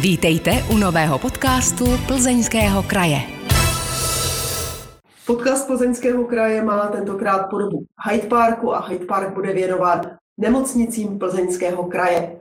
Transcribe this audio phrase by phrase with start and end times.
[0.00, 3.18] Vítejte u nového podcastu Plzeňského kraje.
[5.26, 10.00] Podcast Plzeňského kraje má tentokrát podobu Hyde Parku a Hyde Park bude věnován
[10.40, 12.38] nemocnicím Plzeňského kraje.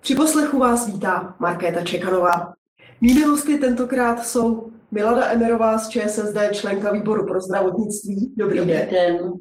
[0.00, 2.52] Při poslechu vás vítá Markéta Čekanová.
[3.00, 8.34] Mými hosty tentokrát jsou Milada Emerová z ČSSD, členka výboru pro zdravotnictví.
[8.36, 8.88] Dobrý, Dobrý den.
[8.90, 9.32] den.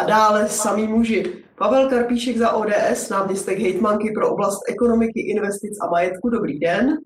[0.00, 1.24] A dále samý muži.
[1.58, 6.28] Pavel Karpíšek za ODS, náměstek hejtmanky pro oblast ekonomiky, investic a majetku.
[6.30, 6.98] Dobrý den.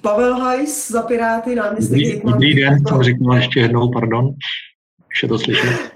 [0.00, 2.46] Pavel Hajs za Piráty, náměstek dobrý, hejtmanky.
[2.46, 3.02] Dobrý den, pro...
[3.02, 4.26] řeknu ještě jednou, pardon.
[5.14, 5.92] Už je to slyšet.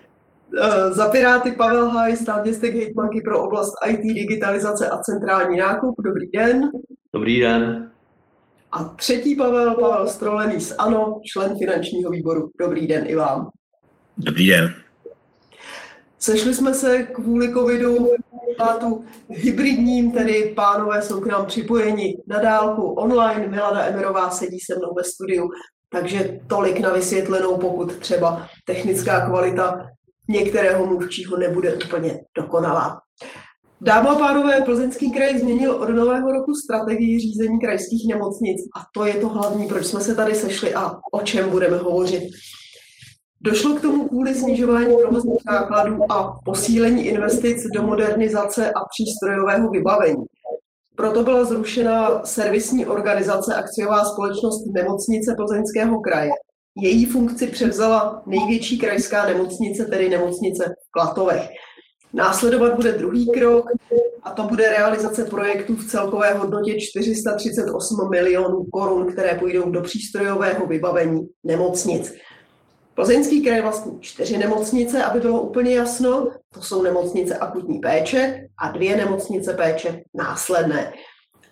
[0.62, 5.94] Eh, za Piráty Pavel Hajs, náměstek hejtmanky pro oblast IT, digitalizace a centrální nákup.
[6.04, 6.70] Dobrý den.
[7.12, 7.90] Dobrý den.
[8.76, 12.50] A třetí Pavel, Pavel Strolený z ANO, člen finančního výboru.
[12.60, 13.50] Dobrý den i vám.
[14.16, 14.74] Dobrý den.
[16.18, 18.08] Sešli jsme se kvůli covidu
[18.80, 23.48] tu hybridním, tedy pánové jsou k nám připojeni na dálku online.
[23.48, 25.48] Milada Emerová sedí se mnou ve studiu,
[25.88, 29.86] takže tolik na vysvětlenou, pokud třeba technická kvalita
[30.28, 33.00] některého mluvčího nebude úplně dokonalá.
[33.80, 39.06] Dámy a pánové, Plzeňský kraj změnil od nového roku strategii řízení krajských nemocnic a to
[39.06, 42.22] je to hlavní, proč jsme se tady sešli a o čem budeme hovořit.
[43.40, 50.24] Došlo k tomu kvůli snižování provozních nákladů a posílení investic do modernizace a přístrojového vybavení.
[50.96, 56.30] Proto byla zrušena servisní organizace akciová společnost Nemocnice Plzeňského kraje.
[56.76, 61.48] Její funkci převzala největší krajská nemocnice, tedy nemocnice v Klatovech.
[62.12, 63.66] Následovat bude druhý krok
[64.22, 70.66] a to bude realizace projektů v celkové hodnotě 438 milionů korun, které půjdou do přístrojového
[70.66, 72.14] vybavení nemocnic.
[72.94, 76.30] Plzeňský kraj vlastní čtyři nemocnice, aby bylo úplně jasno.
[76.54, 80.92] To jsou nemocnice akutní péče a dvě nemocnice péče následné.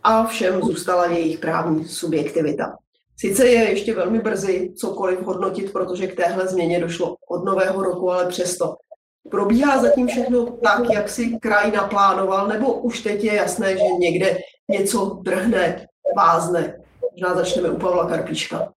[0.02, 2.76] A všem zůstala jejich právní subjektivita.
[3.16, 8.10] Sice je ještě velmi brzy cokoliv hodnotit, protože k téhle změně došlo od nového roku,
[8.10, 8.74] ale přesto.
[9.30, 14.38] Probíhá zatím všechno tak, jak si kraj naplánoval, nebo už teď je jasné, že někde
[14.68, 15.86] něco drhne,
[16.16, 16.74] vázne?
[17.12, 18.68] Možná začneme u Pavla Karpíčka.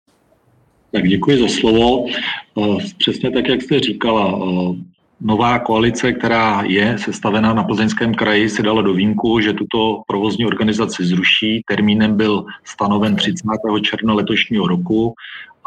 [0.91, 2.05] Tak děkuji za slovo.
[2.07, 4.75] Eh, přesně tak, jak jste říkala, eh,
[5.21, 10.45] nová koalice, která je sestavená na Plzeňském kraji, si dala do výjimku, že tuto provozní
[10.45, 11.61] organizaci zruší.
[11.67, 13.81] Termínem byl stanoven 30.
[13.81, 15.13] června letošního roku,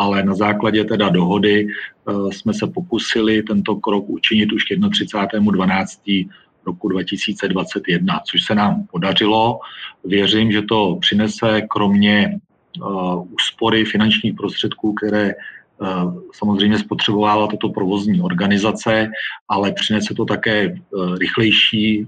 [0.01, 6.29] ale na základě teda dohody eh, jsme se pokusili tento krok učinit už k 31.12.
[6.67, 9.61] roku 2021, což se nám podařilo.
[10.05, 12.41] Věřím, že to přinese kromě
[12.79, 19.11] Uh, úspory finančních prostředků, které uh, samozřejmě spotřebovala tato provozní organizace,
[19.49, 20.75] ale přinese to také
[21.19, 22.07] rychlejší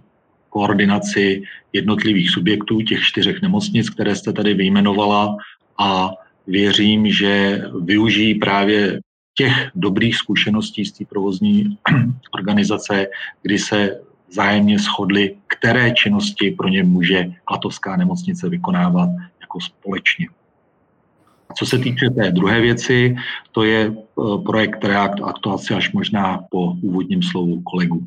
[0.48, 1.42] koordinaci
[1.72, 5.36] jednotlivých subjektů, těch čtyřech nemocnic, které jste tady vyjmenovala
[5.78, 6.10] a
[6.46, 9.00] věřím, že využijí právě
[9.34, 11.78] těch dobrých zkušeností z té provozní
[12.34, 13.06] organizace,
[13.42, 19.08] kdy se zájemně shodli, které činnosti pro ně může Klatovská nemocnice vykonávat
[19.40, 20.26] jako společně.
[21.54, 23.16] Co se týče té druhé věci,
[23.52, 23.92] to je e,
[24.44, 28.06] projekt React a to asi až možná po úvodním slovu kolegu.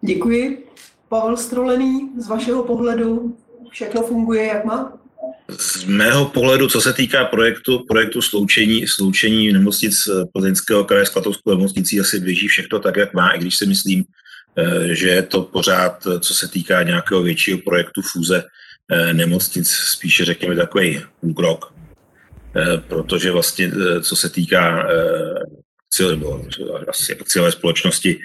[0.00, 0.66] Děkuji.
[1.08, 3.36] Pavel Strolený, z vašeho pohledu
[3.70, 4.99] všechno funguje, jak má?
[5.58, 9.94] Z mého pohledu, co se týká projektu, projektu sloučení, sloučení nemocnic
[10.32, 14.04] Plzeňského kraje s Klatovskou nemocnicí, asi běží všechno tak, jak má, i když si myslím,
[14.58, 18.42] e, že je to pořád, co se týká nějakého většího projektu fúze
[18.90, 21.80] e, nemocnic, spíše řekněme takový úkrok.
[22.56, 26.14] Eh, protože vlastně, eh, co se týká eh,
[26.88, 27.16] asi
[27.50, 28.20] společnosti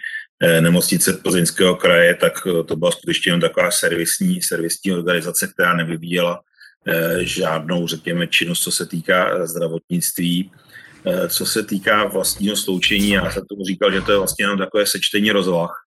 [0.60, 2.34] nemocnice Plzeňského kraje, tak
[2.66, 6.42] to byla skutečně jen taková servisní, servisní organizace, která nevyvíjela
[7.20, 10.52] žádnou, řekněme, činnost, co se týká zdravotnictví.
[11.28, 14.86] Co se týká vlastního sloučení, já jsem tomu říkal, že to je vlastně jenom takové
[14.86, 15.86] sečtení rozvah,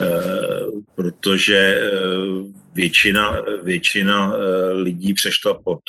[0.00, 1.90] Eh, protože eh,
[2.74, 5.80] většina, většina eh, lidí přešla pod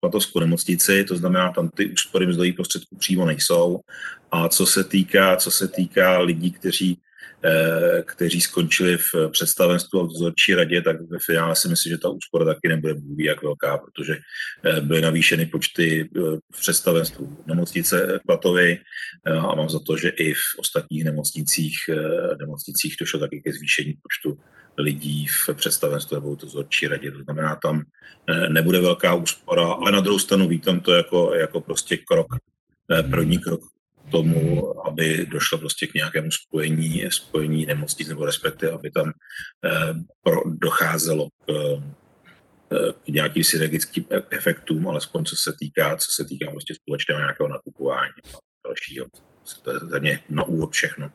[0.00, 3.80] platovskou nemocnici, to znamená, tam ty úspory mzdových prostředků přímo nejsou.
[4.30, 7.09] A co se týká, co se týká lidí, kteří Eh,
[8.04, 12.08] kteří skončili v představenstvu a v dozorčí radě, tak ve finále si myslím, že ta
[12.08, 14.18] úspora taky nebude mluví jak velká, protože
[14.64, 16.20] eh, byly navýšeny počty eh,
[16.54, 18.78] v představenstvu nemocnice Klatovy
[19.24, 21.76] a mám za to, že i v ostatních nemocnicích,
[22.38, 24.40] nemocnicích došlo taky ke zvýšení počtu
[24.78, 27.10] lidí v představenstvu nebo dozorčí radě.
[27.10, 27.82] To znamená, tam
[28.48, 32.26] nebude velká úspora, ale na druhou stranu vítám to jako, jako prostě krok,
[33.10, 33.60] první krok
[34.10, 39.12] tomu, aby došlo prostě k nějakému spojení, spojení nemocnic nebo respektive, aby tam
[40.22, 41.52] pro, docházelo k,
[43.04, 47.48] k nějakým synergickým e, efektům, alespoň co se týká, co se týká prostě společného nějakého
[47.48, 49.06] nakupování a dalšího.
[49.62, 51.10] To je za mě na úvod všechno.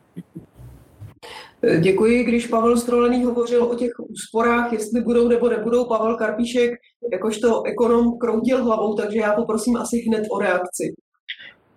[1.80, 5.84] Děkuji, když Pavel Strolený hovořil o těch úsporách, jestli budou nebo nebudou.
[5.84, 6.70] Pavel Karpíšek,
[7.12, 10.94] jakožto ekonom, kroutil hlavou, takže já poprosím asi hned o reakci.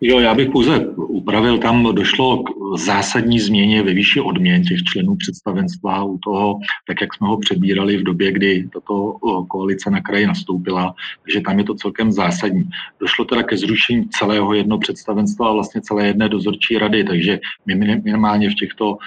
[0.01, 5.16] Jo, já bych pouze upravil, tam došlo k zásadní změně ve výši odměn těch členů
[5.16, 9.16] představenstva u toho, tak jak jsme ho přebírali v době, kdy tato
[9.48, 12.69] koalice na kraji nastoupila, takže tam je to celkem zásadní.
[13.00, 18.50] Došlo teda ke zrušení celého jednoho představenstva a vlastně celé jedné dozorčí rady, takže minimálně
[18.50, 18.98] v těchto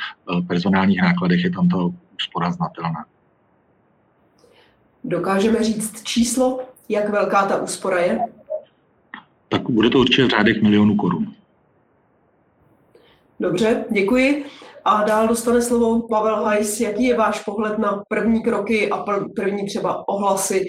[0.49, 1.77] personálních nákladech je tam ta
[2.17, 3.05] úspora znatelná.
[5.05, 8.19] Dokážeme říct číslo, jak velká ta úspora je?
[9.53, 11.27] Tak bude to určitě v řádech milionů korun.
[13.41, 14.45] Dobře, děkuji.
[14.85, 16.81] A dál dostane slovo Pavel Hajs.
[16.81, 19.05] Jaký je váš pohled na první kroky a
[19.37, 20.65] první třeba ohlasy,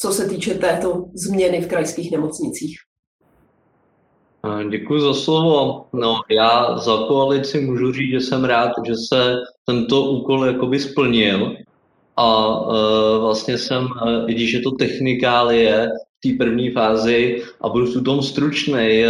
[0.00, 2.76] co se týče této změny v krajských nemocnicích?
[4.70, 5.86] Děkuji za slovo.
[5.92, 9.34] No, já za koalici můžu říct, že jsem rád, že se
[9.64, 11.56] tento úkol jakoby splnil
[12.16, 15.88] a e, vlastně jsem, e, i když je to technikálie,
[16.24, 19.04] té první fázi a budu v tom stručný.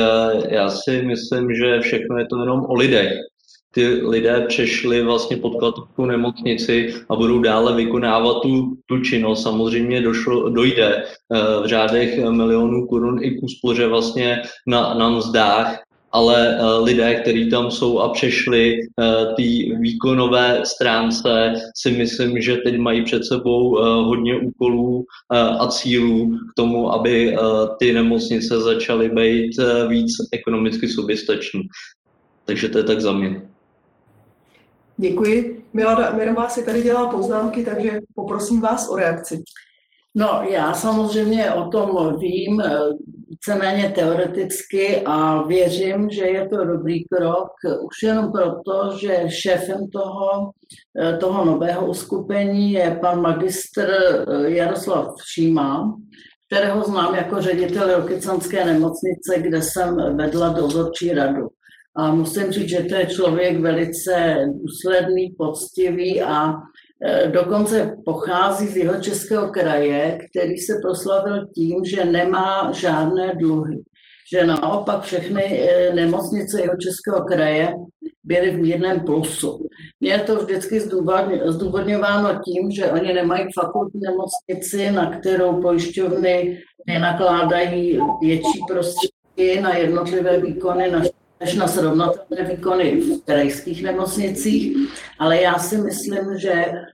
[0.48, 3.12] Já si myslím, že všechno je to jenom o lidech.
[3.74, 9.42] Ty lidé přešli vlastně pod klatovkou nemocnici a budou dále vykonávat tu, tu činnost.
[9.42, 11.04] Samozřejmě došlo, dojde eh,
[11.62, 15.82] v řádech milionů korun i k úspoře vlastně na, na mzdách,
[16.14, 22.56] ale eh, lidé, kteří tam jsou a přešli eh, té výkonové stránce, si myslím, že
[22.56, 27.36] teď mají před sebou eh, hodně úkolů a cílů k tomu, aby
[27.78, 29.52] ty nemocnice začaly být
[29.88, 31.60] víc ekonomicky soběstační.
[32.44, 33.42] Takže to je tak za mě.
[34.96, 35.64] Děkuji.
[35.72, 39.42] Milada Mirová si tady dělá poznámky, takže poprosím vás o reakci.
[40.16, 42.78] No, já samozřejmě o tom vím eh,
[43.28, 47.50] víceméně teoreticky a věřím, že je to dobrý krok,
[47.82, 50.50] už jenom proto, že šéfem toho,
[51.00, 55.94] eh, toho nového uskupení je pan magistr eh, Jaroslav Šíma,
[56.46, 61.48] kterého znám jako ředitel Rokycanské nemocnice, kde jsem vedla dozorčí radu.
[61.96, 66.54] A musím říct, že to je člověk velice důsledný, poctivý a
[67.32, 73.82] dokonce pochází z jeho českého kraje, který se proslavil tím, že nemá žádné dluhy.
[74.32, 77.74] Že naopak všechny e, nemocnice jeho českého kraje
[78.24, 79.68] byly v mírném plusu.
[80.00, 80.80] Mně je to vždycky
[81.46, 90.40] zdůvodňováno tím, že oni nemají fakultní nemocnici, na kterou pojišťovny nenakládají větší prostředky na jednotlivé
[90.40, 91.02] výkony, na
[91.40, 94.76] než na srovnatelné výkony v krajských nemocnicích,
[95.18, 96.84] ale já si myslím, že eh,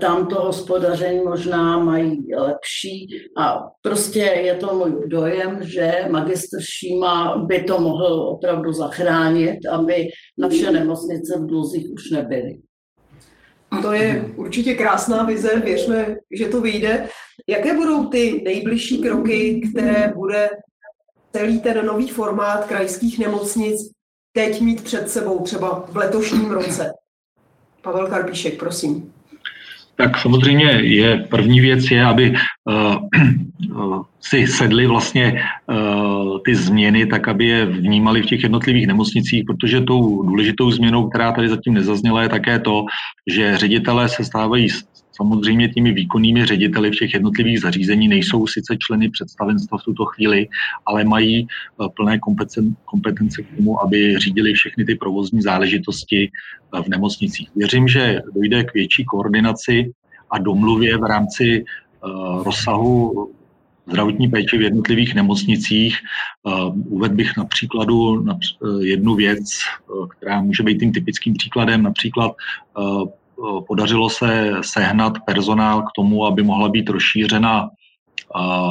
[0.00, 3.08] tam to hospodaření možná mají lepší
[3.38, 10.08] a prostě je to můj dojem, že magistr Šíma by to mohl opravdu zachránit, aby
[10.38, 12.58] naše nemocnice v dluzích už nebyly.
[13.82, 17.08] To je určitě krásná vize, věřme, že to vyjde.
[17.48, 20.50] Jaké budou ty nejbližší kroky, které bude
[21.32, 23.80] celý ten nový formát krajských nemocnic
[24.32, 26.92] teď mít před sebou třeba v letošním roce?
[27.82, 29.15] Pavel Karpíšek, prosím.
[29.96, 32.34] Tak samozřejmě je první věc je, aby
[32.64, 39.44] uh, si sedli vlastně uh, ty změny tak, aby je vnímali v těch jednotlivých nemocnicích,
[39.46, 42.84] protože tou důležitou změnou, která tady zatím nezazněla, je také to,
[43.26, 44.68] že ředitelé se stávají
[45.16, 50.48] Samozřejmě těmi výkonnými řediteli v těch jednotlivých zařízení nejsou sice členy představenstva v tuto chvíli,
[50.86, 52.18] ale mají eh, plné
[52.84, 57.50] kompetence k tomu, aby řídili všechny ty provozní záležitosti eh, v nemocnicích.
[57.56, 59.92] Věřím, že dojde k větší koordinaci
[60.30, 62.08] a domluvě v rámci eh,
[62.44, 63.32] rozsahu
[63.86, 65.96] zdravotní péče v jednotlivých nemocnicích.
[66.74, 68.26] Uvedl bych na příkladu
[68.80, 69.62] jednu věc,
[70.08, 72.32] která může být tím typickým příkladem, například
[73.66, 77.70] podařilo se sehnat personál k tomu, aby mohla být rozšířena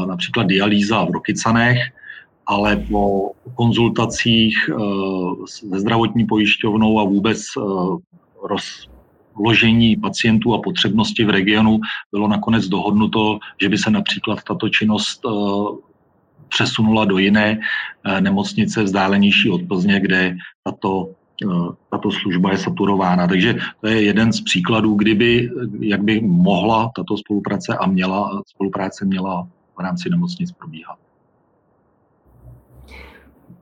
[0.07, 1.77] například dialýza v Rokycanech,
[2.45, 4.69] ale po konzultacích
[5.45, 7.41] se zdravotní pojišťovnou a vůbec
[8.43, 11.79] rozložení pacientů a potřebnosti v regionu
[12.12, 15.22] bylo nakonec dohodnuto, že by se například tato činnost
[16.50, 17.60] přesunula do jiné
[18.19, 21.25] nemocnice vzdálenější od Plzně, kde tato Eh,
[21.89, 23.27] tato služba je saturována.
[23.27, 25.50] Takže to je jeden z příkladů, kdyby,
[25.80, 30.98] jak by mohla tato spolupráce a měla, spolupráce měla v rámci nemocnic probíhat.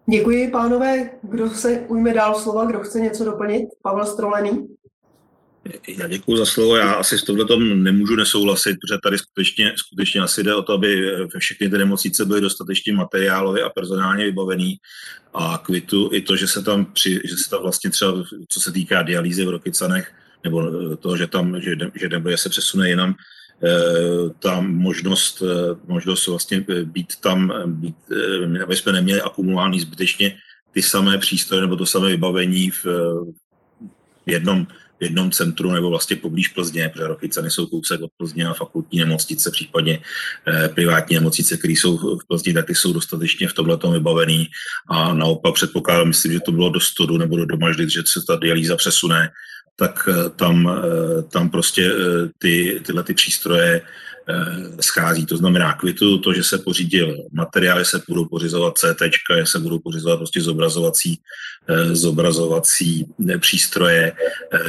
[0.05, 1.09] Děkuji, pánové.
[1.21, 3.69] Kdo se ujme dál slova, kdo chce něco doplnit?
[3.81, 4.67] Pavel Strolený.
[5.87, 6.75] Já děkuji za slovo.
[6.75, 10.73] Já asi s tohle tom nemůžu nesouhlasit, protože tady skutečně, skutečně asi jde o to,
[10.73, 14.77] aby všechny ty nemocnice byly dostatečně materiálově a personálně vybavený.
[15.33, 18.71] A kvitu i to, že se tam, při, že se tam vlastně třeba, co se
[18.71, 23.15] týká dialýzy v Rokycanech, nebo toho, že tam, že, že nebo se přesune jinam,
[23.63, 30.37] eh, ta možnost, eh, možnost vlastně být tam, být, eh, aby jsme neměli akumulovaný zbytečně
[30.71, 32.85] ty samé přístroje nebo to samé vybavení v,
[34.25, 34.67] jednom
[35.03, 39.51] jednom centru nebo vlastně poblíž Plzně, protože Rokycany jsou kousek od Plzně a fakultní nemocnice,
[39.51, 39.99] případně
[40.47, 44.47] eh, privátní nemocnice, které jsou v Plzni, tak ty jsou dostatečně v tomhle vybavený.
[44.89, 48.35] A naopak předpokládám, myslím, že to bylo do Stodu nebo do Domaždy, že se ta
[48.35, 49.29] dialýza přesune,
[49.75, 53.81] tak eh, tam, eh, tam prostě eh, ty, tyhle ty přístroje
[54.81, 55.25] schází.
[55.25, 59.01] To znamená kvitu, to, že se pořídil materiály, se budou pořizovat CT,
[59.43, 61.19] se budou pořizovat prostě zobrazovací,
[61.91, 63.05] zobrazovací
[63.39, 64.11] přístroje.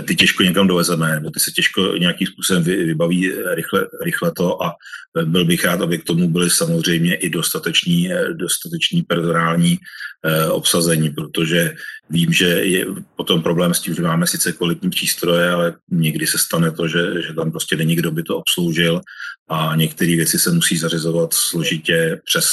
[0.04, 4.72] Ty těžko někam dovezeme, nebo ty se těžko nějakým způsobem vybaví rychle, rychle to a
[5.24, 9.78] byl bych rád, aby k tomu byly samozřejmě i dostateční, dostateční personální
[10.50, 11.74] obsazení, protože
[12.10, 16.38] vím, že je potom problém s tím, že máme sice kvalitní přístroje, ale někdy se
[16.38, 19.00] stane to, že, že tam prostě není kdo by to obsloužil
[19.48, 22.46] a některé věci se musí zařizovat složitě přes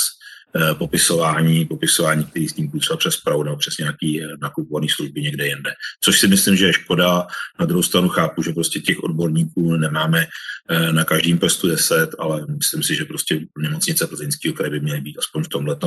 [0.74, 5.48] popisování, popisování který s tím třeba přes Prahu nebo přes nějaký eh, nakupovaný služby někde
[5.48, 5.72] jinde.
[6.03, 7.27] Což si myslím, že je škoda.
[7.60, 10.27] Na druhou stranu chápu, že prostě těch odborníků nemáme
[10.70, 15.01] eh, na každém prstu deset, ale myslím si, že prostě nemocnice plzeňského kraje by měly
[15.01, 15.77] být aspoň v tomhle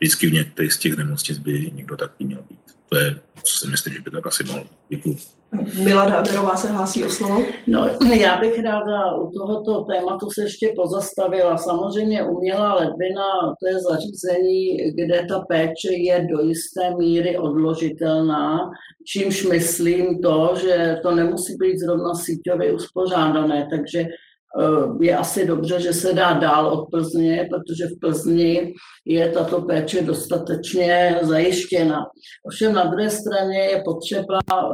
[0.00, 2.60] vždycky v některých z těch nemocnic by někdo takový měl být.
[2.88, 4.66] To je, co si myslím, že by tak asi mohlo.
[4.88, 5.39] Děkuji.
[5.84, 7.42] Milada Aberová se hlásí o slovo.
[7.66, 11.56] No, já bych ráda u tohoto tématu se ještě pozastavila.
[11.56, 13.24] Samozřejmě umělá ledvina,
[13.60, 18.70] to je zařízení, kde ta péče je do jisté míry odložitelná,
[19.06, 24.06] čímž myslím to, že to nemusí být zrovna síťově uspořádané, takže
[25.00, 28.72] je asi dobře, že se dá dál od Plzně, protože v Plzni
[29.06, 32.06] je tato péče dostatečně zajištěna.
[32.46, 34.64] Ovšem na druhé straně je potřeba eh,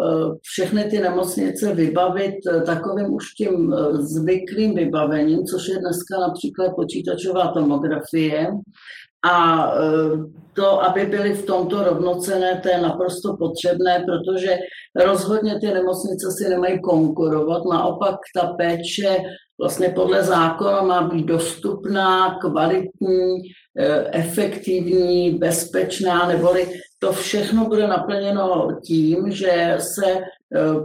[0.43, 7.49] všechny ty nemocnice vybavit eh, takovým už tím zvyklým vybavením, což je dneska například počítačová
[7.49, 8.47] tomografie,
[9.31, 9.73] a
[10.57, 14.59] to, aby byly v tomto rovnocené, to je naprosto potřebné, protože
[15.05, 17.63] rozhodně ty nemocnice si nemají konkurovat.
[17.71, 19.17] Naopak ta péče
[19.61, 23.37] vlastně podle zákona má být dostupná, kvalitní,
[23.79, 26.69] eh, efektivní, bezpečná, neboli
[26.99, 30.25] to všechno bude naplněno tím, že se eh,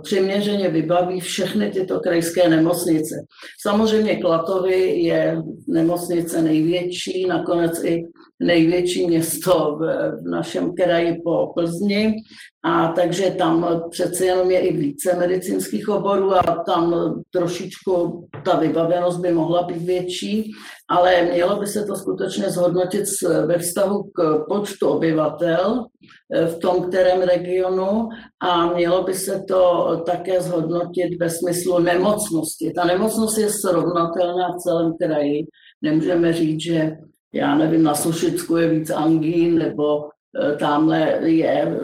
[0.01, 3.15] přiměřeně vybaví všechny tyto krajské nemocnice.
[3.61, 5.37] Samozřejmě Klatovy je
[5.67, 8.03] nemocnice největší, nakonec i
[8.39, 12.15] největší město v, v našem kraji po Plzni,
[12.63, 19.19] a takže tam přece jenom je i více medicínských oborů a tam trošičku ta vybavenost
[19.19, 20.51] by mohla být větší,
[20.91, 23.03] ale mělo by se to skutečně zhodnotit
[23.45, 25.85] ve vztahu k počtu obyvatel
[26.33, 28.09] eh, v tom kterém regionu
[28.41, 32.73] a mělo by se to také zhodnotit ve smyslu nemocnosti.
[32.75, 35.47] Ta nemocnost je srovnatelná v celém kraji.
[35.81, 36.91] Nemůžeme říct, že
[37.33, 41.79] já nevím, na Sušicku je víc angín, nebo e, tamhle je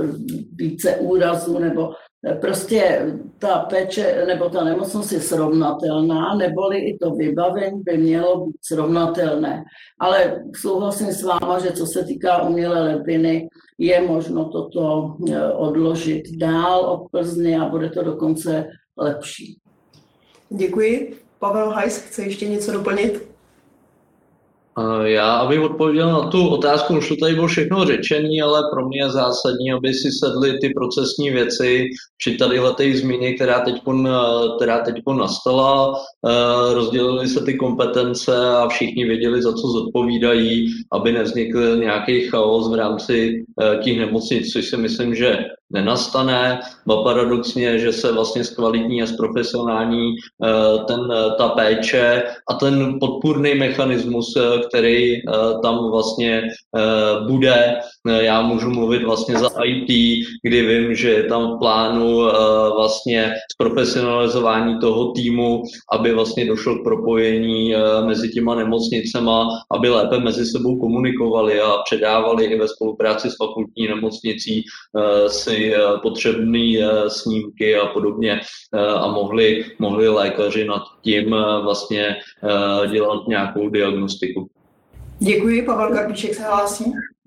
[0.55, 1.93] více úrazů, nebo
[2.41, 8.57] prostě ta péče nebo ta nemocnost je srovnatelná, neboli i to vybavení by mělo být
[8.62, 9.63] srovnatelné.
[10.00, 16.24] Ale souhlasím s váma, že co se týká umělé ledviny, je možno toto e, odložit
[16.38, 18.65] dál od Plzny a bude to dokonce
[18.98, 19.57] lepší.
[20.50, 21.17] Děkuji.
[21.39, 23.37] Pavel Hajs chce ještě něco doplnit?
[25.03, 29.01] Já, abych odpověděl na tu otázku, už to tady bylo všechno řečený, ale pro mě
[29.01, 31.86] je zásadní, aby si sedly ty procesní věci
[32.17, 33.81] při tadyhle té změně, která teď,
[34.57, 41.12] která teď nastala, eh, rozdělily se ty kompetence a všichni věděli, za co zodpovídají, aby
[41.12, 45.38] nevznikl nějaký chaos v rámci eh, těch nemocnic, což si myslím, že
[45.74, 46.59] nenastane.
[46.88, 51.00] Ba paradoxně, že se vlastně zkvalitní a zprofesionální eh, ten,
[51.38, 55.21] ta péče a ten podpůrný mechanismus, který
[55.63, 56.43] tam vlastně
[57.27, 57.79] bude.
[58.07, 59.87] Já můžu mluvit vlastně za IT,
[60.43, 62.17] kdy vím, že je tam v plánu
[62.75, 67.73] vlastně zprofesionalizování toho týmu, aby vlastně došlo k propojení
[68.05, 73.87] mezi těma nemocnicema, aby lépe mezi sebou komunikovali a předávali i ve spolupráci s fakultní
[73.87, 74.63] nemocnicí
[75.27, 78.39] si Eh, potřebné eh, snímky a podobně
[78.73, 81.29] eh, a mohli, mohli lékaři nad tím
[81.63, 82.15] vlastně
[82.91, 84.49] dělat nějakou diagnostiku.
[85.19, 86.85] Děkuji, Pavel Karpiček se hlásí.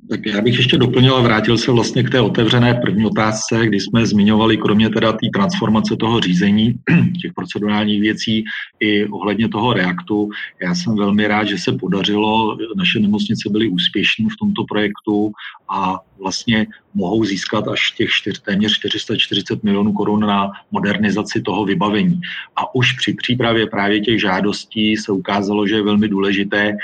[0.08, 3.80] Tak já bych ještě doplnil a vrátil se vlastně k té otevřené první otázce, kdy
[3.80, 6.74] jsme zmiňovali kromě teda té transformace toho řízení,
[7.22, 8.44] těch procedurálních věcí
[8.80, 10.30] i ohledně toho reaktu.
[10.62, 15.32] Já jsem velmi rád, že se podařilo, naše nemocnice byly úspěšní v tomto projektu
[15.68, 22.20] a vlastně mohou získat až těch čtyř, téměř 440 milionů korun na modernizaci toho vybavení.
[22.56, 26.76] A už při přípravě právě těch žádostí se ukázalo, že je velmi důležité,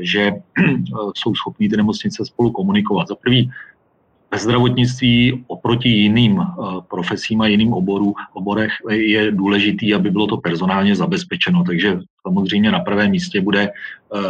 [0.00, 0.62] že eh,
[1.14, 3.08] jsou schopní ty nemocnice spolu komunikovat.
[3.08, 3.50] Za prvý,
[4.30, 6.46] ve zdravotnictví oproti jiným eh,
[6.90, 11.64] profesím a jiným oboru, oborech je důležitý, aby bylo to personálně zabezpečeno.
[11.64, 13.70] Takže samozřejmě na prvém místě bude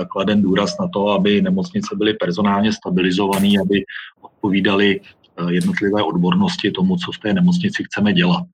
[0.08, 3.84] kladen důraz na to, aby nemocnice byly personálně stabilizované, aby
[4.20, 5.00] odpovídaly
[5.48, 8.44] jednotlivé odbornosti tomu, co v té nemocnici chceme dělat.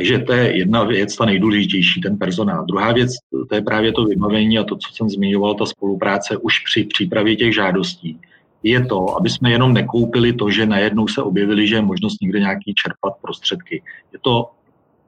[0.00, 2.64] Takže to je jedna věc, ta nejdůležitější, ten personál.
[2.64, 3.12] Druhá věc,
[3.48, 7.36] to je právě to vybavení a to, co jsem zmiňoval, ta spolupráce už při přípravě
[7.36, 8.18] těch žádostí.
[8.62, 12.40] Je to, aby jsme jenom nekoupili to, že najednou se objevili, že je možnost někde
[12.40, 13.82] nějaký čerpat prostředky.
[14.12, 14.50] Je to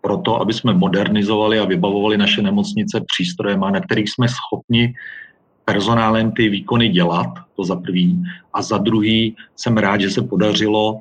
[0.00, 4.94] proto, aby jsme modernizovali a vybavovali naše nemocnice přístrojema, na kterých jsme schopni
[5.64, 8.22] personálem ty výkony dělat, to za prvý.
[8.54, 11.00] A za druhý jsem rád, že se podařilo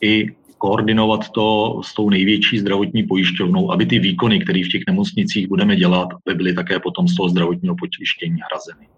[0.00, 0.26] i
[0.60, 5.76] koordinovat to s tou největší zdravotní pojišťovnou, aby ty výkony, které v těch nemocnicích budeme
[5.76, 8.88] dělat, by byly také potom z toho zdravotního pojištění hrazeny.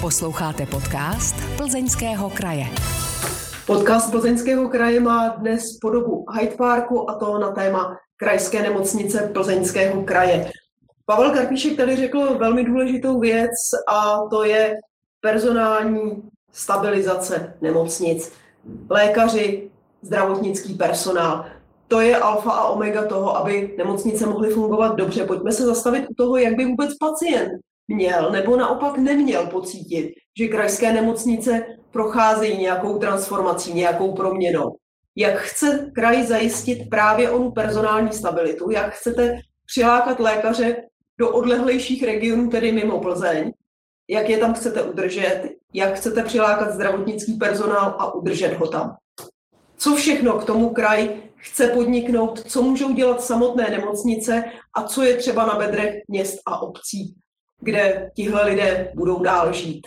[0.00, 2.66] Posloucháte podcast Plzeňského kraje.
[3.66, 10.02] Podcast Plzeňského kraje má dnes podobu Hyde Parku a to na téma krajské nemocnice Plzeňského
[10.02, 10.50] kraje.
[11.06, 13.50] Pavel Karpíšek tady řekl velmi důležitou věc
[13.92, 14.74] a to je
[15.20, 16.22] personální
[16.52, 18.32] stabilizace nemocnic.
[18.90, 19.65] Lékaři,
[20.06, 21.44] zdravotnický personál.
[21.88, 25.26] To je alfa a omega toho, aby nemocnice mohly fungovat dobře.
[25.26, 27.50] Pojďme se zastavit u toho, jak by vůbec pacient
[27.88, 34.76] měl nebo naopak neměl pocítit, že krajské nemocnice procházejí nějakou transformací, nějakou proměnou.
[35.16, 40.76] Jak chce kraj zajistit právě onu personální stabilitu, jak chcete přilákat lékaře
[41.18, 43.52] do odlehlejších regionů, tedy mimo Plzeň,
[44.10, 48.96] jak je tam chcete udržet, jak chcete přilákat zdravotnický personál a udržet ho tam
[49.78, 55.16] co všechno k tomu kraj chce podniknout, co můžou dělat samotné nemocnice a co je
[55.16, 57.14] třeba na bedrech měst a obcí,
[57.60, 59.86] kde tihle lidé budou dál žít.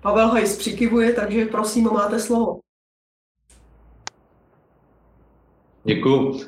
[0.00, 2.60] Pavel Hajs přikivuje, takže prosím, máte slovo.
[5.84, 6.30] Děkuji.
[6.30, 6.40] Uh,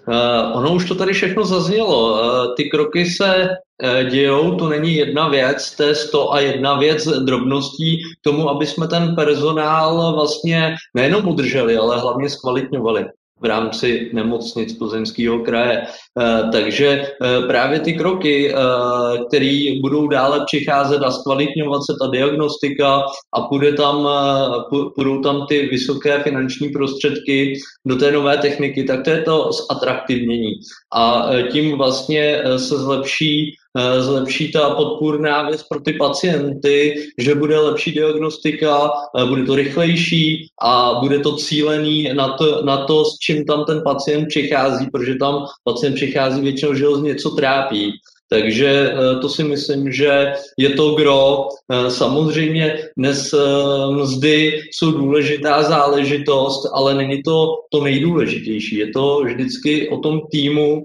[0.54, 2.12] ono už to tady všechno zaznělo.
[2.12, 3.48] Uh, ty kroky se
[4.10, 8.66] dějou, to není jedna věc, to je sto a jedna věc drobností k tomu, aby
[8.66, 13.04] jsme ten personál vlastně nejenom udrželi, ale hlavně zkvalitňovali
[13.42, 15.82] v rámci nemocnic Plzeňského kraje.
[15.82, 18.56] Eh, takže eh, právě ty kroky, eh,
[19.28, 23.02] které budou dále přicházet a zkvalitňovat se ta diagnostika
[23.34, 24.08] a půjde tam,
[24.94, 27.54] půjdou tam ty vysoké finanční prostředky
[27.86, 30.52] do té nové techniky, tak to je to zatraktivnění.
[30.94, 33.61] A tím vlastně se zlepší Eh,
[34.00, 40.48] zlepší ta podpůrná věc pro ty pacienty, že bude lepší diagnostika, eh, bude to rychlejší
[40.62, 45.14] a bude to cílený na to, na to, s čím tam ten pacient přichází, protože
[45.14, 47.92] tam pacient přichází většinou, že ho něco trápí.
[48.32, 51.48] Takže eh, to si myslím, že je to gro.
[51.52, 53.38] Eh, samozřejmě dnes eh,
[53.92, 58.76] mzdy jsou důležitá záležitost, ale není to to nejdůležitější.
[58.76, 60.84] Je to vždycky o tom týmu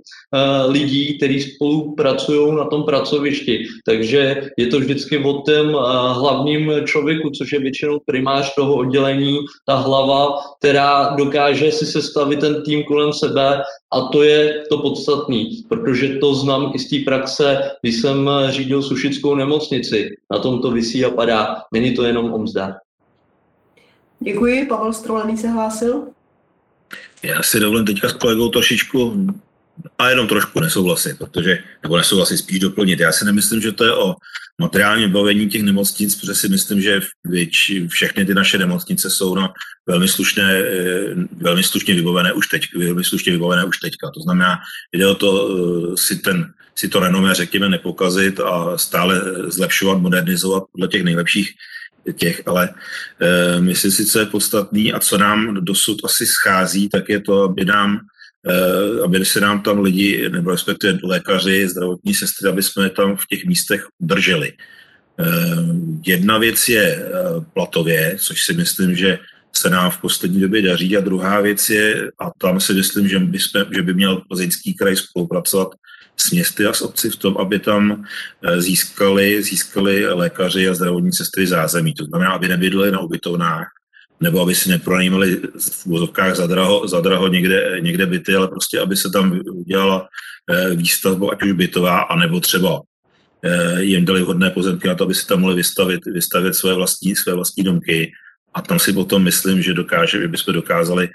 [0.68, 3.66] lidí, kteří spolupracují na tom pracovišti.
[3.86, 5.74] Takže je to vždycky o tom
[6.14, 12.64] hlavním člověku, což je většinou primář toho oddělení, ta hlava, která dokáže si sestavit ten
[12.64, 13.62] tým kolem sebe
[13.94, 17.37] a to je to podstatné, protože to znám i z té praxe,
[17.82, 20.16] když jsem řídil sušickou nemocnici.
[20.32, 21.56] Na tom to vysí a padá.
[21.74, 22.76] Není to jenom o mzdách.
[24.20, 24.66] Děkuji.
[24.66, 26.08] Pavel Strolený se hlásil.
[27.24, 29.28] Já si dovolím teďka s kolegou trošičku
[29.98, 33.00] a jenom trošku nesouhlasit, protože, nebo nesouhlasit, spíš doplnit.
[33.00, 34.16] Já si nemyslím, že to je o
[34.62, 39.54] materiálním vybavení těch nemocnic, protože si myslím, že věč, všechny ty naše nemocnice jsou na
[39.88, 44.12] velmi slušné, eh, velmi slušně vybavené už teď, velmi slušně vybavené už teďka.
[44.14, 44.58] To znamená,
[44.94, 50.64] jde o to eh, si ten si to renomé, řekněme, nepokazit a stále zlepšovat, modernizovat
[50.72, 51.52] podle těch nejlepších
[52.16, 52.70] těch, ale
[53.20, 57.44] e, myslím si, co je podstatný a co nám dosud asi schází, tak je to,
[57.44, 58.00] aby nám
[58.50, 63.26] Eh, aby se nám tam lidi, nebo respektive lékaři, zdravotní sestry, aby jsme tam v
[63.30, 64.54] těch místech udrželi.
[65.20, 65.26] Eh,
[66.06, 67.06] jedna věc je
[67.54, 69.20] platově, což si myslím, že
[69.54, 73.20] se nám v poslední době daří a druhá věc je, a tam si myslím, že
[73.20, 75.68] by, jsme, že by měl Plzeňský kraj spolupracovat
[76.20, 78.04] s městy a s obci v tom, aby tam
[78.58, 81.94] získali, získali lékaři a zdravotní sestry zázemí.
[81.94, 83.68] To znamená, aby nebydleli na ubytovnách,
[84.20, 89.10] nebo aby si nepronajímali v úvozovkách zadraho, zadraho někde, někde byty, ale prostě, aby se
[89.10, 90.08] tam udělala
[90.50, 92.82] eh, výstavba, ať už bytová, anebo třeba
[93.44, 97.16] eh, jim dali hodné pozemky na to, aby si tam mohli vystavit, vystavit své vlastní,
[97.16, 98.12] své vlastní domky.
[98.54, 101.12] A tam si potom myslím, že dokáže, že bychom dokázali eh,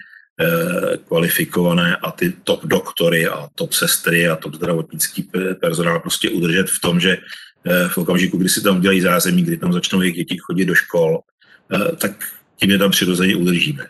[1.08, 5.28] kvalifikované a ty top doktory a top sestry a top zdravotnický
[5.60, 7.18] personál prostě udržet v tom, že
[7.88, 11.20] v okamžiku, kdy si tam udělají zázemí, kdy tam začnou jejich děti chodit do škol,
[11.98, 12.12] tak
[12.56, 13.86] tím je tam přirozeně udržíme.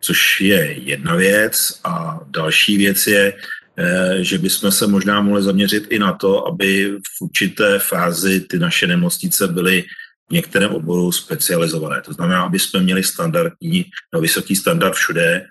[0.00, 1.80] Což je jedna věc.
[1.84, 7.00] A další věc je, eh, že bychom se možná mohli zaměřit i na to, aby
[7.00, 9.84] v určité fázi ty naše nemocnice byly
[10.28, 12.02] v některém oboru specializované.
[12.04, 15.46] To znamená, aby jsme měli standardní, no, vysoký standard všude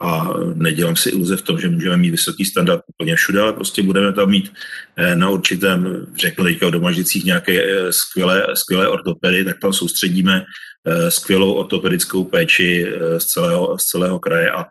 [0.00, 3.82] a nedělám si iluze v tom, že můžeme mít vysoký standard úplně všude, ale prostě
[3.82, 4.52] budeme tam mít
[4.96, 10.44] eh, na určitém, řeknu teďka v Domažicích nějaké eh, skvělé, skvělé ortopedy, tak tam soustředíme
[10.86, 12.86] Eh, skvělou ortopedickou péči
[13.18, 14.66] z celého, z celého kraje a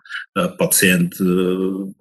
[0.58, 1.10] pacient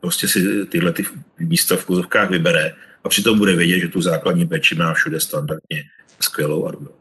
[0.00, 1.04] prostě si tyhle ty
[1.38, 2.72] místa v kuzovkách vybere
[3.04, 5.82] a přitom bude vědět, že tu základní péči má všude standardně
[6.20, 6.94] skvělou a dobrou.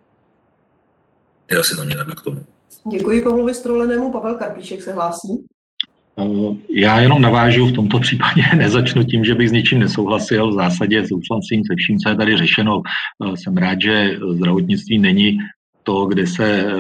[1.52, 2.46] Já si to mě k tomu.
[2.92, 4.12] Děkuji Pavlovi Strolenému.
[4.12, 5.46] Pavel Karpíšek se hlásí.
[6.70, 10.50] Já jenom navážu, v tomto případě nezačnu tím, že bych s ničím nesouhlasil.
[10.50, 12.82] V zásadě souhlasím se vším, co je tady řešeno.
[13.36, 15.38] Jsem rád, že zdravotnictví není
[15.86, 16.74] to, kde se eh,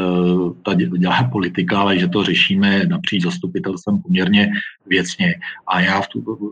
[0.65, 4.51] ta dělá politika, ale že to řešíme napříč zastupitelstvem poměrně
[4.85, 5.35] věcně.
[5.67, 6.01] A já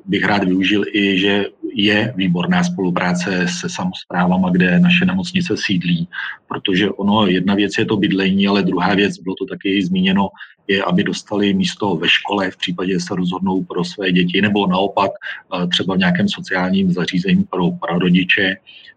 [0.06, 6.08] bych rád využil i, že je výborná spolupráce se samozprávama, kde naše nemocnice sídlí,
[6.48, 10.30] protože ono, jedna věc je to bydlení, ale druhá věc, bylo to taky zmíněno,
[10.68, 14.68] je, aby dostali místo ve škole v případě, že se rozhodnou pro své děti, nebo
[14.68, 18.93] naopak eh, třeba v nějakém sociálním zařízení pro, pro rodiče, Eh,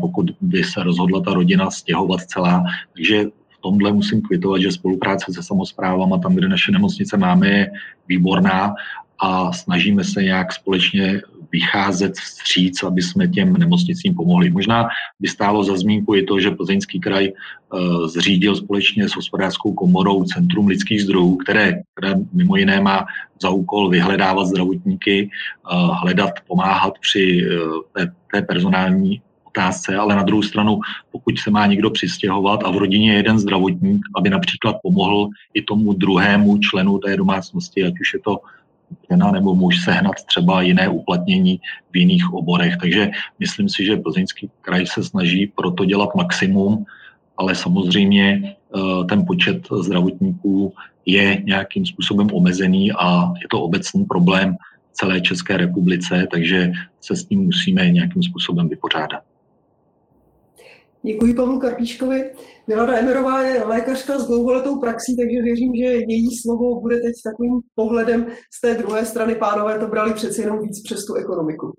[0.00, 2.64] pokud by se rozhodla ta rodina stěhovat celá.
[2.94, 7.70] Takže v tomhle musím kvitovat, že spolupráce se samozprávama, tam, kde naše nemocnice máme, je
[8.08, 8.74] výborná
[9.18, 11.20] a snažíme se nějak společně
[11.52, 14.50] vycházet vstříc, aby jsme těm nemocnicím pomohli.
[14.50, 14.88] Možná
[15.20, 20.24] by stálo za zmínku i to, že Plzeňský kraj uh, zřídil společně s hospodářskou komorou
[20.24, 23.06] Centrum lidských zdrojů, které, které mimo jiné má
[23.42, 25.30] za úkol vyhledávat zdravotníky,
[25.72, 27.46] uh, hledat, pomáhat při
[27.92, 29.20] té, té personální
[29.50, 30.80] otázce, ale na druhou stranu,
[31.12, 35.62] pokud se má někdo přistěhovat a v rodině je jeden zdravotník, aby například pomohl i
[35.62, 38.40] tomu druhému členu té domácnosti, ať už je to
[39.10, 41.60] žena nebo muž sehnat třeba jiné uplatnění
[41.92, 42.76] v jiných oborech.
[42.80, 46.84] Takže myslím si, že Plzeňský kraj se snaží proto dělat maximum,
[47.36, 50.74] ale samozřejmě eh, ten počet zdravotníků
[51.06, 54.56] je nějakým způsobem omezený a je to obecný problém
[54.92, 59.22] celé České republice, takže se s tím musíme nějakým způsobem vypořádat.
[61.02, 62.32] Děkuji Pavlu Karpíškovi.
[62.66, 67.60] Milada Emerová je lékařka s dlouholetou praxí, takže věřím, že její slovo bude teď takovým
[67.74, 69.34] pohledem z té druhé strany.
[69.34, 71.72] Pánové to brali přeci jenom víc přes tu ekonomiku.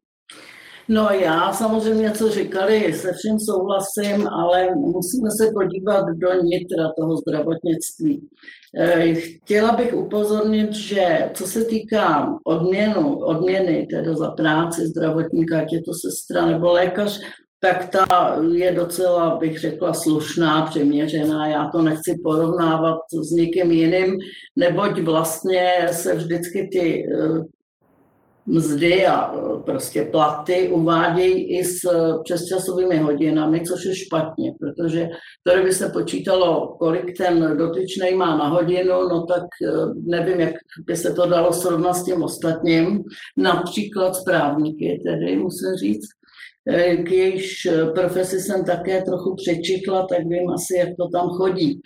[0.90, 7.18] No já samozřejmě, co říkali, se vším souhlasím, ale musíme se podívat do nitra toho
[7.18, 8.30] zdravotnictví.
[8.78, 15.74] Eh, chtěla bych upozornit, že co se týká odměnu, odměny teda za práci zdravotníka, ať
[15.74, 17.22] je to sestra nebo lékař,
[17.62, 21.48] tak ta je docela, bych řekla, slušná, přeměřená.
[21.48, 24.18] Já to nechci porovnávat s někým jiným,
[24.56, 27.44] neboť vlastně se vždycky ty eh,
[28.46, 31.80] mzdy a eh, prostě platy uvádějí i s
[32.24, 35.10] přesčasovými hodinami, což je špatně, protože
[35.44, 39.72] to, kdyby se počítalo, kolik ten dotyčný má na hodinu, no tak eh,
[40.06, 43.04] nevím, jak by se to dalo srovnat s tím ostatním.
[43.38, 46.21] Například správníky, tedy musím říct, Eh,
[47.04, 51.82] k jejíž eh, profesi jsem také trochu přečetla, tak vím asi, jak to tam chodí.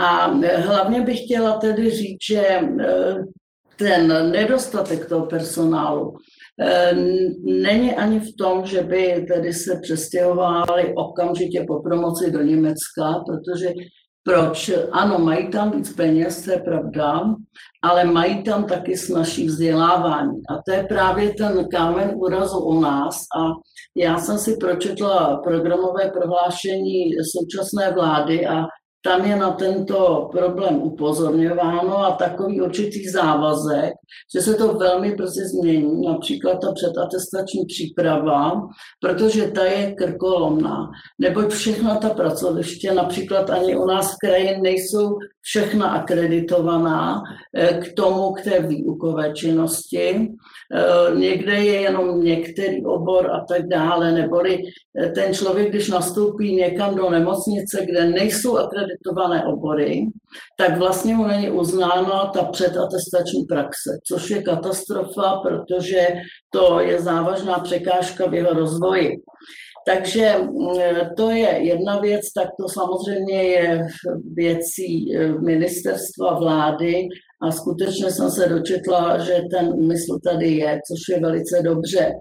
[0.00, 2.60] A eh, hlavně bych chtěla tedy říct, že
[3.76, 6.16] ten nedostatek toho personálu
[7.44, 13.68] není ani v tom, že by tedy se přestěhovali okamžitě po promoci do Německa, protože
[14.24, 14.70] proč?
[14.92, 17.34] Ano, mají tam víc peněz, to je pravda,
[17.82, 20.40] ale mají tam taky snažší vzdělávání.
[20.50, 23.16] A to je právě ten kámen úrazu u nás.
[23.16, 23.42] A
[23.96, 28.66] já jsem si pročetla programové prohlášení současné vlády a
[29.02, 33.92] tam je na tento problém upozorňováno a takový určitý závazek,
[34.34, 38.68] že se to velmi brzy změní, například ta předatestační příprava,
[39.00, 40.90] protože ta je krkolomná.
[41.18, 47.22] Neboť všechna ta pracoviště, například ani u nás v kraji, nejsou všechna akreditovaná
[47.54, 50.28] eh, k tomu, k té výukové činnosti.
[50.74, 54.58] Eh, někde je jenom některý obor a tak dále, neboli
[54.98, 60.06] eh, ten člověk, když nastoupí někam do nemocnice, kde nejsou akreditované, akreditované obory,
[60.56, 66.08] tak vlastně mu není uznána ta předatestační praxe, což je katastrofa, protože
[66.50, 69.16] to je závažná překážka v jeho rozvoji.
[69.88, 73.86] Takže mm, to je jedna věc, tak to samozřejmě je
[74.34, 77.08] věcí e, ministerstva vlády
[77.42, 82.12] a skutečně jsem se dočetla, že ten úmysl tady je, což je velice dobře.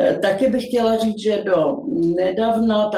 [0.00, 1.76] E, taky bych chtěla říct, že do
[2.16, 2.90] nedávna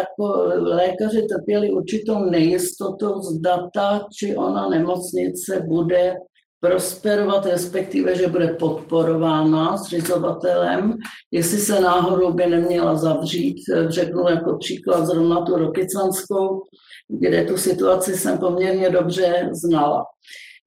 [0.56, 6.14] lékaři trpěli určitou nejistotou, zda ta či ona nemocnice bude
[6.60, 10.96] prosperovat, respektive, že bude podporována zřizovatelem,
[11.30, 13.56] jestli se náhodou by neměla zavřít.
[13.88, 16.62] Řeknu jako příklad zrovna tu Rokycanskou,
[17.08, 20.04] kde tu situaci jsem poměrně dobře znala.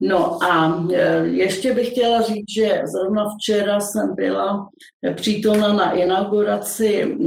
[0.02, 4.70] No a e, ještě bych chtěla říct, že zrovna včera jsem byla
[5.16, 7.18] přítomna na inauguraci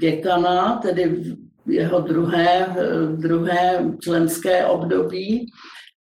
[0.00, 1.34] děkana, tedy
[1.66, 2.76] jeho druhé,
[3.16, 5.46] druhé členské období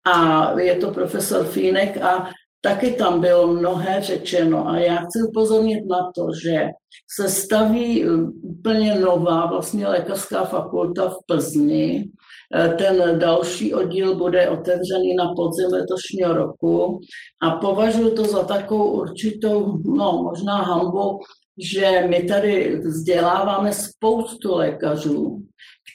[0.04, 2.28] a je to profesor Fínek a
[2.60, 6.68] taky tam bylo mnohé řečeno a já chci upozornit na to, že
[7.16, 12.10] se staví um, úplně nová vlastně lékařská fakulta v Plzni.
[12.54, 17.00] E, ten další oddíl bude otevřený na podzim letošního roku
[17.42, 21.20] a považuji to za takovou určitou, no možná hambu,
[21.58, 25.42] že my tady vzděláváme spoustu lékařů,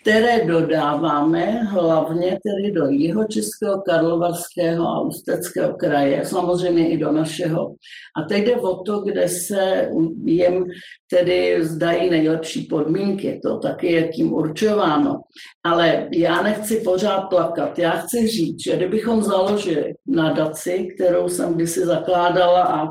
[0.02, 7.76] které dodáváme hlavně tedy do Jihočeského, Karlovarského a Ústeckého kraje, samozřejmě i do našeho.
[8.18, 9.90] A teď jde o to, kde se
[10.26, 10.66] jim
[11.10, 15.22] tedy zdají nejlepší podmínky, to taky je tím určováno.
[15.66, 21.86] Ale já nechci pořád plakat, já chci říct, že kdybychom založili nadaci, kterou jsem kdysi
[21.86, 22.88] zakládala a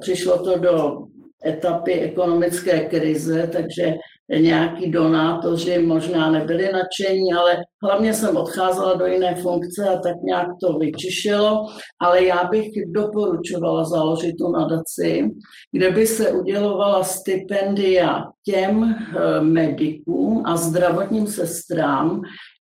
[0.00, 1.06] přišlo to do
[1.46, 3.94] etapy ekonomické krize, takže
[4.28, 10.48] nějaký donátoři možná nebyli nadšení, ale hlavně jsem odcházela do jiné funkce a tak nějak
[10.60, 11.66] to vyčišilo,
[12.00, 15.30] ale já bych doporučovala založit tu nadaci,
[15.72, 22.22] kde by se udělovala stipendia těm eh, medikům a zdravotním sestrám,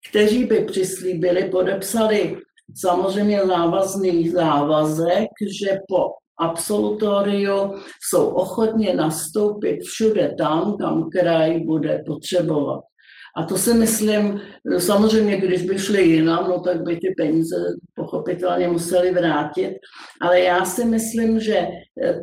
[0.09, 2.37] kteří by přislíbili, podepsali
[2.75, 5.27] samozřejmě závazný závazek,
[5.61, 6.05] že po
[6.39, 12.88] absolutoriu jsou ochotně nastoupit všude tam, kam kraj bude potřebovat.
[13.37, 14.41] A to si myslím,
[14.77, 17.55] samozřejmě, když by šli jinam, no tak by ty peníze
[17.95, 19.73] pochopitelně museli vrátit,
[20.21, 21.67] ale já si myslím, že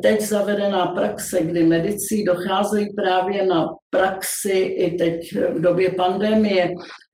[0.01, 6.69] teď zavedená praxe, kdy medici docházejí právě na praxi i teď v době pandemie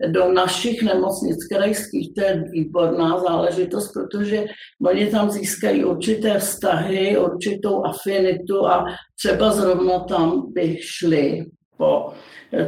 [0.07, 4.45] do našich nemocnic krajských, to je výborná záležitost, protože
[4.85, 8.85] oni tam získají určité vztahy, určitou afinitu a
[9.23, 11.45] třeba zrovna tam by šli
[11.83, 12.13] po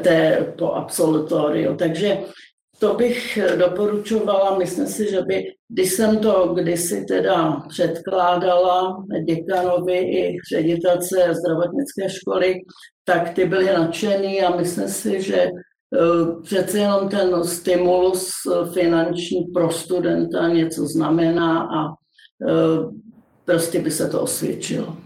[0.02, 1.76] té, po absolutoriu.
[1.76, 2.18] Takže
[2.80, 10.38] to bych doporučovala, myslím si, že by, když jsem to kdysi teda předkládala děkanovi i
[10.56, 12.56] ředitelce zdravotnické školy,
[13.06, 18.32] tak ty byly nadšený a myslím si, že eh, přece jenom ten stimulus
[18.74, 22.90] finanční pro studenta něco znamená a eh,
[23.46, 25.05] prostě by se to osvědčilo.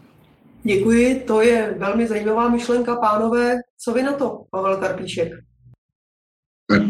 [0.69, 3.55] Děkuji, to je velmi zajímavá myšlenka, pánové.
[3.77, 5.34] Co vy na to, Pavel Karpíšek?
[6.69, 6.82] Tak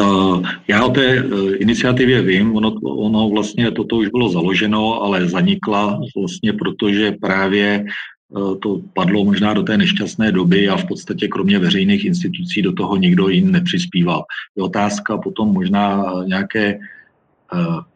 [0.00, 5.28] uh, já o té uh, iniciativě vím, ono, ono vlastně toto už bylo založeno, ale
[5.28, 7.84] zanikla vlastně protože právě
[8.28, 12.72] uh, to padlo možná do té nešťastné doby a v podstatě kromě veřejných institucí do
[12.72, 14.24] toho nikdo jiný nepřispíval.
[14.56, 16.78] Je otázka potom možná nějaké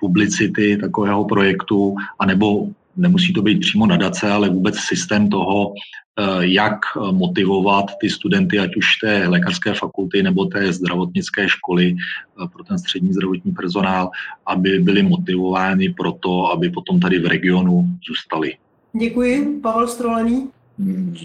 [0.01, 6.79] publicity takového projektu, anebo nemusí to být přímo nadace, ale vůbec systém toho, eh, jak
[7.11, 12.79] motivovat ty studenty, ať už té lékařské fakulty nebo té zdravotnické školy eh, pro ten
[12.79, 14.11] střední zdravotní personál,
[14.47, 18.55] aby byli motivováni pro to, aby potom tady v regionu zůstali.
[19.01, 19.61] Děkuji.
[19.63, 20.49] Pavel Strolený.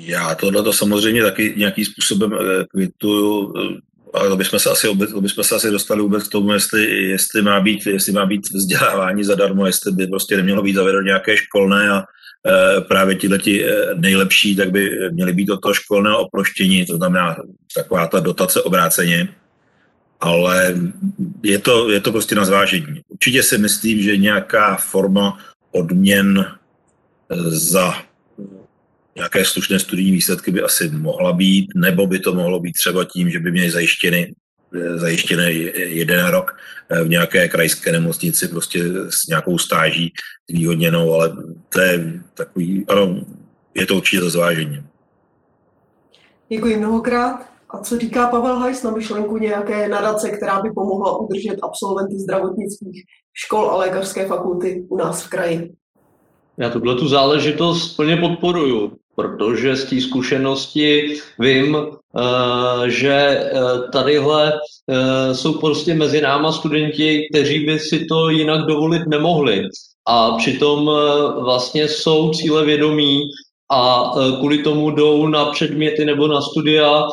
[0.07, 3.53] Já tohle to samozřejmě taky nějakým způsobem eh, kvituju
[4.13, 7.41] ale to bychom se asi, to bychom se asi dostali vůbec k tomu, jestli, jestli,
[7.41, 11.89] má být, jestli má být vzdělávání zadarmo, jestli by prostě nemělo být zavedeno nějaké školné
[11.89, 16.95] a e, právě ti e, nejlepší, tak by měly být od toho školného oproštění, to
[16.95, 17.35] znamená
[17.75, 19.27] taková ta dotace obráceně.
[20.19, 20.75] Ale
[21.43, 23.01] je to, je to prostě na zvážení.
[23.07, 25.37] Určitě si myslím, že nějaká forma
[25.71, 26.55] odměn e,
[27.49, 28.10] za
[29.15, 33.29] nějaké slušné studijní výsledky by asi mohla být, nebo by to mohlo být třeba tím,
[33.29, 34.33] že by měli zajištěny
[34.75, 36.57] eh, zajištěný jeden rok
[36.89, 40.13] eh, v nějaké krajské nemocnici prostě s nějakou stáží
[40.49, 41.35] výhodněnou, ale
[41.69, 43.25] to je takový, ano,
[43.75, 44.83] je to určitě za zvážení.
[46.49, 47.51] Děkuji mnohokrát.
[47.69, 53.03] A co říká Pavel Hajs na myšlenku nějaké nadace, která by pomohla udržet absolventy zdravotnických
[53.33, 55.71] škol a lékařské fakulty u nás v kraji?
[56.57, 63.51] Já tuhle tu záležitost plně podporuju, protože z té zkušenosti vím, eh, že eh,
[63.93, 69.63] tadyhle eh, jsou prostě mezi náma studenti, kteří by si to jinak dovolit nemohli.
[70.07, 70.89] A přitom
[71.43, 73.21] vlastně jsou cíle vědomí
[73.71, 77.03] a kvůli tomu jdou na předměty nebo na studia,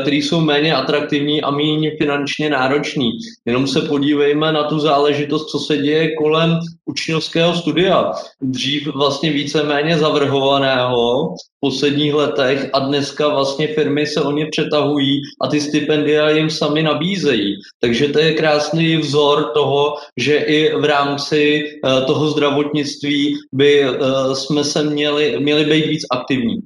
[0.00, 3.10] které jsou méně atraktivní a méně finančně náročný.
[3.46, 6.58] Jenom se podívejme na tu záležitost, co se děje kolem
[6.90, 8.12] učňovského studia.
[8.42, 15.20] Dřív vlastně víceméně zavrhovaného v posledních letech a dneska vlastně firmy se o ně přetahují
[15.42, 17.56] a ty stipendia jim sami nabízejí.
[17.80, 23.96] Takže to je krásný vzor toho, že i v rámci uh, toho zdravotnictví by uh,
[24.34, 26.60] jsme se měli, měli být víc aktivní.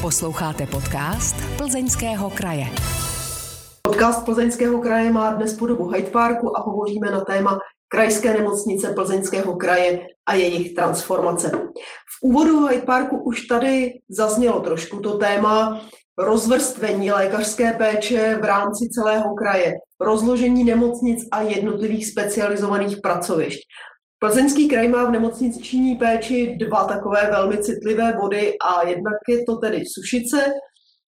[0.00, 2.66] Posloucháte podcast Plzeňského kraje.
[3.82, 7.58] Podcast Plzeňského kraje má dnes podobu Hyde Parku a hovoříme na téma
[7.92, 11.50] krajské nemocnice Plzeňského kraje a jejich transformace.
[12.08, 15.80] V úvodu Hyde Parku už tady zaznělo trošku to téma
[16.18, 23.60] rozvrstvení lékařské péče v rámci celého kraje, rozložení nemocnic a jednotlivých specializovaných pracovišť.
[24.18, 29.56] Plzeňský kraj má v nemocniční péči dva takové velmi citlivé body a jednak je to
[29.56, 30.52] tedy Sušice,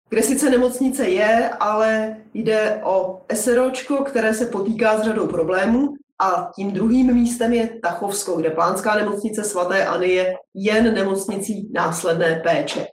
[0.08, 6.50] kde sice nemocnice je, ale jde o SROčko, které se potýká s řadou problémů a
[6.56, 12.86] tím druhým místem je Tachovsko, kde Plánská nemocnice svaté Ani je jen nemocnicí následné péče.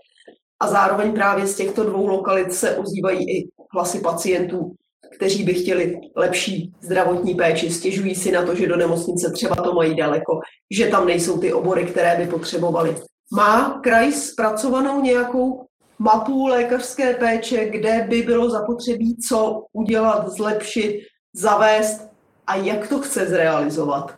[0.61, 4.71] A zároveň právě z těchto dvou lokalit se ozývají i hlasy pacientů,
[5.15, 9.73] kteří by chtěli lepší zdravotní péči, stěžují si na to, že do nemocnice třeba to
[9.73, 10.39] mají daleko,
[10.71, 12.95] že tam nejsou ty obory, které by potřebovali.
[13.33, 15.65] Má kraj zpracovanou nějakou
[15.99, 20.99] mapu lékařské péče, kde by bylo zapotřebí co udělat, zlepšit,
[21.35, 22.10] zavést
[22.47, 24.15] a jak to chce zrealizovat?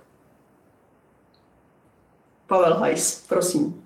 [2.47, 3.83] Pavel Hajs, prosím.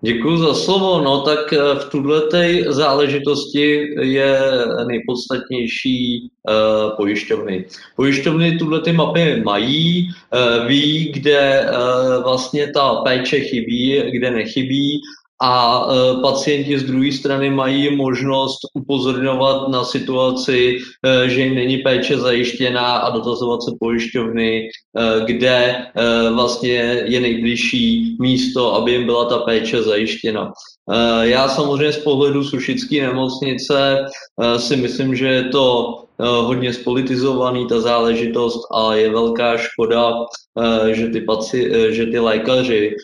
[0.00, 1.00] Děkuji za slovo.
[1.04, 2.22] No tak eh, v tuhle
[2.68, 4.40] záležitosti je
[4.88, 7.64] nejpodstatnější uh, pojišťovny.
[7.96, 11.66] Pojišťovny tuhle ty mapy mají, uh, ví, kde
[12.24, 15.00] vlastně ta péče chybí, kde nechybí
[15.42, 21.78] a e, pacienti z druhé strany mají možnost upozorňovat na situaci, e, že jim není
[21.78, 24.68] péče zajištěná a dotazovat se pojišťovny, e,
[25.24, 25.86] kde
[26.34, 30.52] vlastně je nejbližší místo, aby jim byla ta péče zajištěna.
[31.20, 33.96] Já samozřejmě z pohledu Sušické nemocnice
[34.56, 40.12] si myslím, že je to Eh, hodně spolitizovaný ta záležitost a je velká škoda,
[40.58, 42.96] eh, že ty, paci, eh, že ty lékaři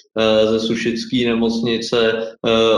[0.51, 2.13] ze Sušické nemocnice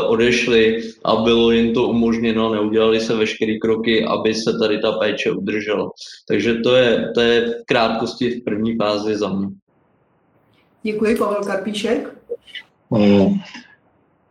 [0.07, 5.31] odešli a bylo jim to umožněno, neudělali se veškeré kroky, aby se tady ta péče
[5.31, 5.91] udržela.
[6.29, 9.49] Takže to je, to je v krátkosti v první fázi za mě.
[10.83, 12.17] Děkuji, Pavel Karpíšek.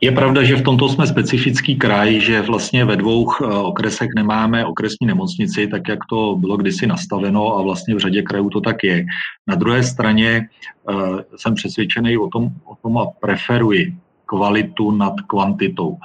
[0.06, 4.66] Je pravda, že v tomto jsme specifický kraj, že vlastně ve dvou eh, okresech nemáme
[4.66, 8.84] okresní nemocnici, tak jak to bylo kdysi nastaveno a vlastně v řadě krajů to tak
[8.84, 9.06] je.
[9.48, 10.94] Na druhé straně eh,
[11.36, 15.98] jsem přesvědčený o tom, o tom a preferuji kvalitu nad kvantitou.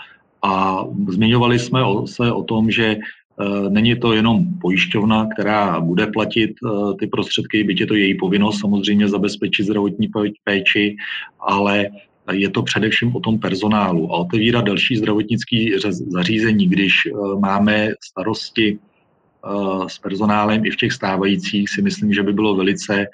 [0.42, 6.50] A zmiňovali jsme se o tom, že eh, Není to jenom pojišťovna, která bude platit
[6.98, 10.08] ty prostředky, byť je to její povinnost samozřejmě zabezpečit zdravotní
[10.44, 10.96] péči,
[11.40, 11.88] ale
[12.33, 15.72] je to především o tom personálu a otevírat další zdravotnický
[16.06, 22.22] zařízení, když eh, máme starosti eh, s personálem i v těch stávajících, si myslím, že
[22.22, 23.06] by bylo velice eh,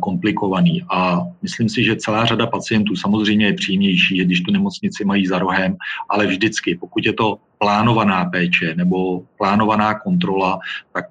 [0.00, 0.82] komplikovaný.
[0.90, 5.38] A myslím si, že celá řada pacientů samozřejmě je příjemnější, když tu nemocnici mají za
[5.38, 5.76] rohem,
[6.08, 10.58] ale vždycky, pokud je to plánovaná péče nebo plánovaná kontrola,
[10.92, 11.04] tak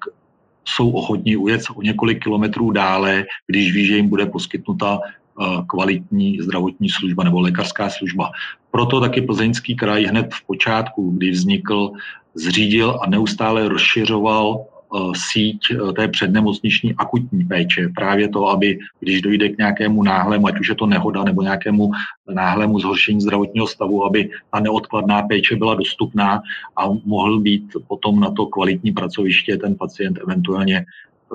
[0.64, 5.00] jsou ochotní ujet o několik kilometrů dále, když ví, že jim bude poskytnuta
[5.66, 8.30] kvalitní zdravotní služba nebo lékařská služba.
[8.70, 11.90] Proto taky Plzeňský kraj hned v počátku, kdy vznikl,
[12.34, 14.64] zřídil a neustále rozšiřoval
[15.16, 15.60] síť
[15.96, 17.88] té přednemocniční akutní péče.
[17.94, 21.90] Právě to, aby když dojde k nějakému náhlému, ať už je to nehoda nebo nějakému
[22.34, 26.42] náhlému zhoršení zdravotního stavu, aby ta neodkladná péče byla dostupná
[26.76, 30.84] a mohl být potom na to kvalitní pracoviště ten pacient eventuálně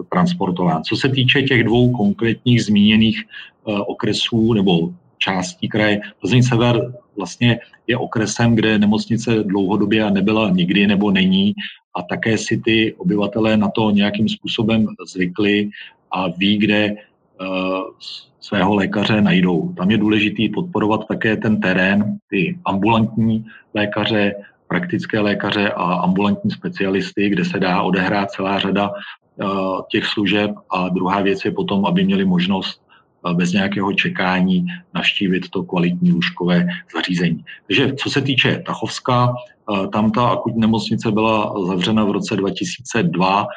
[0.10, 0.84] transportován.
[0.84, 3.24] Co se týče těch dvou konkrétních zmíněných
[3.68, 11.12] okresů nebo částí kraje, Plzeň Sever vlastně je okresem, kde nemocnice dlouhodobě nebyla nikdy nebo
[11.12, 11.54] není.
[11.96, 15.70] A také si ty obyvatelé na to nějakým způsobem zvykli
[16.12, 16.98] a ví, kde uh,
[18.40, 19.74] svého lékaře najdou.
[19.78, 24.36] Tam je důležité podporovat také ten terén, ty ambulantní lékaře,
[24.68, 28.92] praktické lékaře a ambulantní specialisty, kde se dá odehrát celá řada
[29.92, 30.52] těch služeb.
[30.72, 32.82] A druhá věc je potom, aby měli možnost
[33.34, 37.46] bez nějakého čekání navštívit to kvalitní lůžkové zařízení.
[37.68, 39.34] Takže co se týče Tachovska,
[39.94, 43.48] tam ta akutní nemocnice byla zavřena v roce 2002.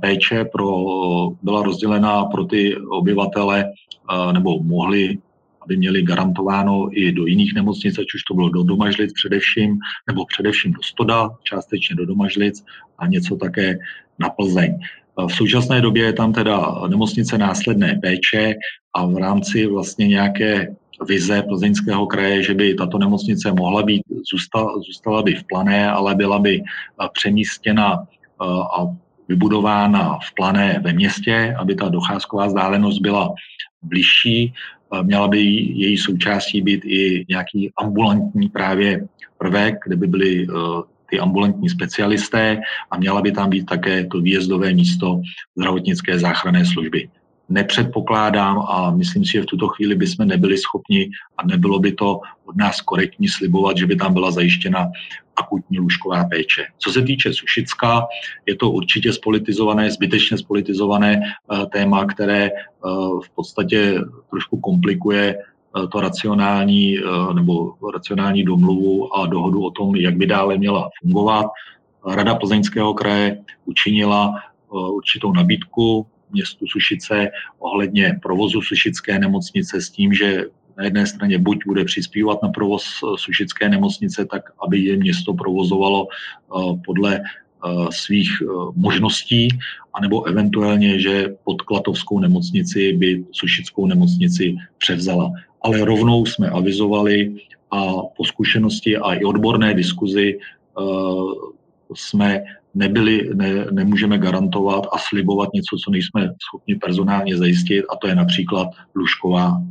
[0.00, 0.68] Péče pro,
[1.42, 3.64] byla rozdělena pro ty obyvatele,
[4.32, 5.18] nebo mohli
[5.64, 10.26] aby měli garantováno i do jiných nemocnic, ať už to bylo do Domažlic především, nebo
[10.26, 12.64] především do Stoda, částečně do Domažlic
[12.98, 13.78] a něco také
[14.18, 14.78] na Plzeň.
[15.26, 18.54] V současné době je tam teda nemocnice následné péče
[18.94, 20.74] a v rámci vlastně nějaké
[21.08, 24.02] vize plzeňského kraje, že by tato nemocnice mohla být,
[24.32, 28.44] zůstala, zůstala by v plané, ale byla by eh, přemístěna eh,
[28.78, 28.86] a
[29.28, 33.34] vybudována v plané ve městě, aby ta docházková vzdálenost byla
[33.82, 34.54] blížší.
[34.94, 35.40] Eh, měla by
[35.74, 39.06] její součástí být i nějaký ambulantní právě
[39.38, 40.46] prvek, kde by byly
[41.12, 42.60] ty ambulantní specialisté
[42.90, 45.20] a měla by tam být také to výjezdové místo
[45.56, 47.08] zdravotnické záchranné služby.
[47.48, 52.20] Nepředpokládám a myslím si, že v tuto chvíli bychom nebyli schopni a nebylo by to
[52.44, 54.88] od nás korektní slibovat, že by tam byla zajištěna
[55.36, 56.64] akutní lůžková péče.
[56.78, 58.06] Co se týče Sušicka,
[58.46, 62.50] je to určitě spolitizované, zbytečně spolitizované eh, téma, které eh,
[63.24, 64.00] v podstatě
[64.30, 65.36] trošku komplikuje
[65.92, 71.46] to racionální eh, nebo racionální domluvu a dohodu o tom, jak by dále měla fungovat.
[72.06, 80.14] Rada Plzeňského kraje učinila eh, určitou nabídku městu Sušice ohledně provozu Sušické nemocnice s tím,
[80.14, 80.44] že
[80.78, 82.84] na jedné straně buď bude přispívat na provoz
[83.16, 86.06] Sušické nemocnice, tak aby je město provozovalo
[86.84, 87.20] podle
[87.90, 88.30] svých
[88.76, 89.48] možností,
[89.94, 95.30] anebo eventuálně, že pod Klatovskou nemocnici by Sušickou nemocnici převzala
[95.62, 97.34] ale rovnou jsme avizovali
[97.70, 100.38] a po zkušenosti a i odborné diskuzi
[100.78, 101.32] uh,
[101.94, 102.42] jsme
[102.74, 108.14] nebyli, ne, nemůžeme garantovat a slibovat něco, co nejsme schopni personálně zajistit, a to je
[108.14, 109.62] například lůžková,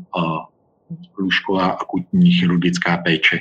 [1.18, 3.40] lůžková akutní chirurgická péče.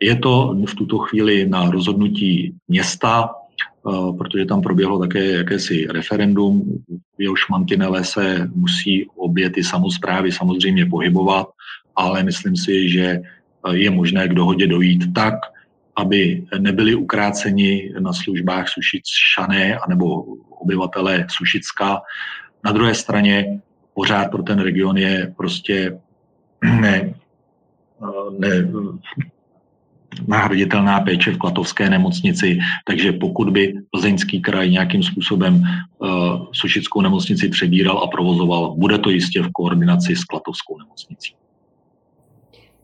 [0.00, 3.30] Je to v tuto chvíli na rozhodnutí města,
[4.18, 6.84] protože tam proběhlo také jakési referendum,
[7.18, 11.48] v jehož mantinele se musí obě ty samozprávy samozřejmě pohybovat
[11.98, 15.34] ale myslím si, že eh, je možné k dohodě dojít tak,
[15.96, 20.22] aby nebyli ukráceni na službách Sušičané anebo
[20.62, 22.00] obyvatelé Sušicka.
[22.64, 23.60] Na druhé straně
[23.94, 25.98] pořád pro ten region je prostě
[26.62, 27.14] ne,
[28.02, 28.50] eh, ne,
[30.26, 36.08] nahraditelná péče v Klatovské nemocnici, takže pokud by Plzeňský kraj nějakým způsobem uh,
[36.52, 41.34] Sušickou nemocnici přebíral a provozoval, bude to jistě v koordinaci s Klatovskou nemocnicí.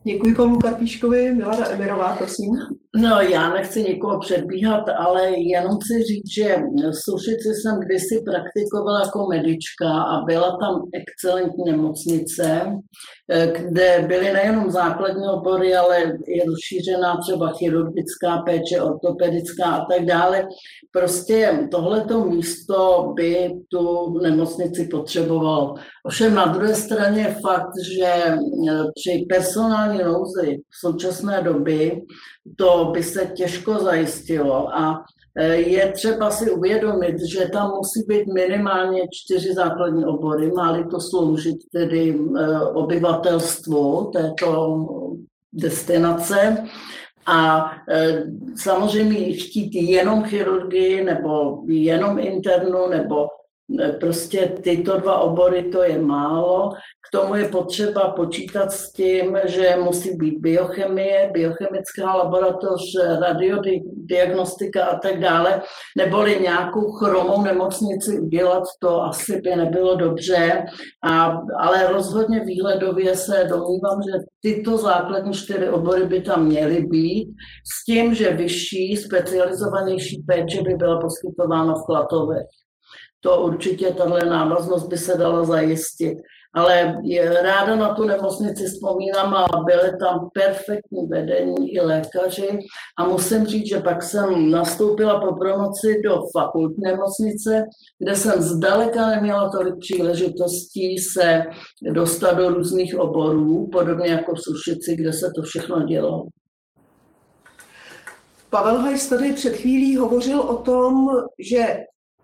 [0.03, 1.33] Děkuji Pavlu Karpíškovi.
[1.33, 2.51] Milada Emirová, prosím.
[2.97, 6.55] No, já nechci nikoho předbíhat, ale jenom chci říct, že
[6.91, 12.61] Sušici jsem kdysi praktikovala jako medička a byla tam excelentní nemocnice,
[13.31, 20.05] eh, kde byly nejenom základní obory, ale i rozšířená třeba chirurgická péče, ortopedická a tak
[20.05, 20.47] dále.
[20.91, 25.75] Prostě tohleto místo by tu nemocnici potřebovalo.
[26.05, 28.37] Ovšem na druhé straně je fakt, že eh,
[28.95, 32.01] při personální nouzi v současné doby
[32.57, 35.03] to by se těžko zajistilo a
[35.37, 40.99] e, je třeba si uvědomit, že tam musí být minimálně čtyři základní obory, má-li to
[40.99, 44.77] sloužit tedy e, obyvatelstvu této
[45.53, 46.67] destinace.
[47.25, 48.23] A e,
[48.55, 53.27] samozřejmě chtít jenom chirurgii nebo jenom internu nebo
[53.99, 56.69] Prostě tyto dva obory to je málo.
[57.07, 62.81] K tomu je potřeba počítat s tím, že musí být biochemie, biochemická laboratoř,
[63.21, 65.61] radiodiagnostika a tak dále,
[65.97, 70.65] neboli nějakou chromou nemocnici udělat, to asi by nebylo dobře,
[71.03, 77.27] a, ale rozhodně výhledově se domnívám, že tyto základní čtyři obory by tam měly být,
[77.73, 82.47] s tím, že vyšší, specializovanější péče by byla poskytována v Klatovech
[83.25, 86.17] to určitě tahle návaznost by se dala zajistit.
[86.53, 87.01] Ale
[87.41, 92.59] ráda na tu nemocnici vzpomínám a byly tam perfektní vedení i lékaři.
[92.99, 97.63] A musím říct, že pak jsem nastoupila po promoci do fakultní nemocnice,
[97.99, 101.43] kde jsem zdaleka neměla tolik příležitostí se
[101.91, 106.25] dostat do různých oborů, podobně jako v Sušici, kde se to všechno dělo.
[108.49, 111.07] Pavel Hajs tady před chvílí hovořil o tom,
[111.39, 111.77] že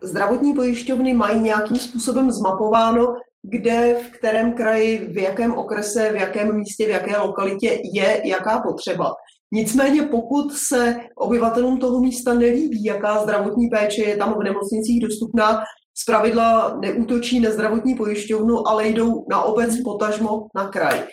[0.03, 6.55] zdravotní pojišťovny mají nějakým způsobem zmapováno, kde, v kterém kraji, v jakém okrese, v jakém
[6.55, 9.13] místě, v jaké lokalitě je jaká potřeba.
[9.53, 15.63] Nicméně pokud se obyvatelům toho místa nelíbí, jaká zdravotní péče je tam v nemocnicích dostupná,
[15.95, 21.03] zpravidla neútočí na zdravotní pojišťovnu, ale jdou na obec, potažmo na kraj.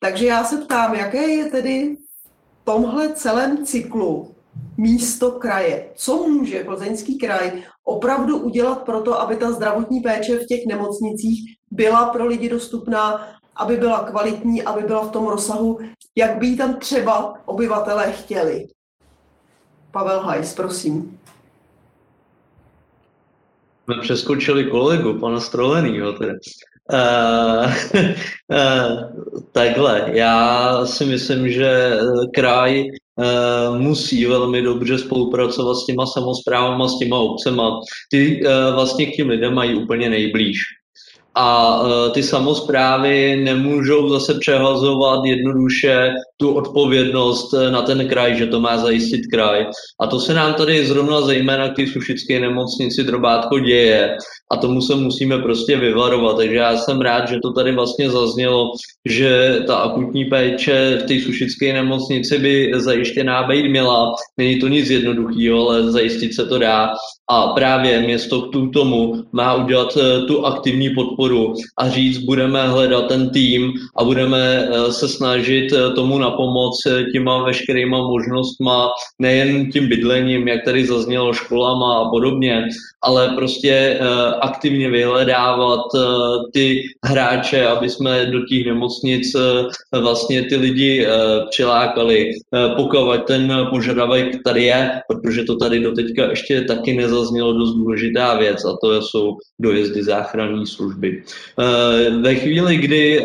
[0.00, 1.96] Takže já se ptám, jaké je tedy
[2.62, 4.34] v tomhle celém cyklu
[4.76, 5.90] místo kraje?
[5.94, 11.56] Co může plzeňský kraj opravdu udělat pro to, aby ta zdravotní péče v těch nemocnicích
[11.70, 15.78] byla pro lidi dostupná, aby byla kvalitní, aby byla v tom rozsahu,
[16.16, 18.66] jak by ji tam třeba obyvatelé chtěli?
[19.90, 21.18] Pavel Hajs, prosím
[23.88, 26.32] jsme přeskočili kolegu, pana Strolenýho tedy.
[26.92, 27.72] Uh,
[28.48, 31.98] uh, takhle, já si myslím, že
[32.34, 32.84] kraj
[33.78, 37.80] musí velmi dobře spolupracovat s těma samozprávama, s těma obcema.
[38.10, 40.58] Ty uh, vlastně k těm lidem mají úplně nejblíž
[41.38, 48.46] a e, ty samozprávy nemůžou zase přehazovat jednoduše tu odpovědnost e, na ten kraj, že
[48.46, 49.66] to má zajistit kraj.
[50.00, 54.16] A to se nám tady zrovna zejména k té sušické nemocnici drobátko děje
[54.52, 56.36] a tomu se musíme prostě vyvarovat.
[56.36, 58.72] Takže já jsem rád, že to tady vlastně zaznělo,
[59.08, 64.14] že ta akutní péče v té sušické nemocnici by zajištěná být měla.
[64.38, 66.90] Není to nic jednoduchého, ale zajistit se to dá.
[67.30, 71.27] A právě město k tomu má udělat eh, tu aktivní podporu
[71.78, 76.80] a říct, budeme hledat ten tým a budeme eh, se snažit eh, tomu na pomoc
[77.12, 82.64] těma veškerýma možnostma, nejen tím bydlením, jak tady zaznělo, školama a podobně,
[83.02, 84.00] ale prostě
[84.40, 85.80] aktivně vyhledávat
[86.52, 89.36] ty hráče, aby jsme do těch nemocnic
[89.92, 91.06] vlastně ty lidi
[91.50, 92.30] přilákali,
[92.76, 98.38] pokud ten požadavek tady je, protože to tady doteďka ještě taky nezaznělo zaznělo dost důležitá
[98.38, 101.17] věc a to jsou dojezdy záchranní služby.
[101.58, 103.24] Eh, ve chvíli, kdy eh,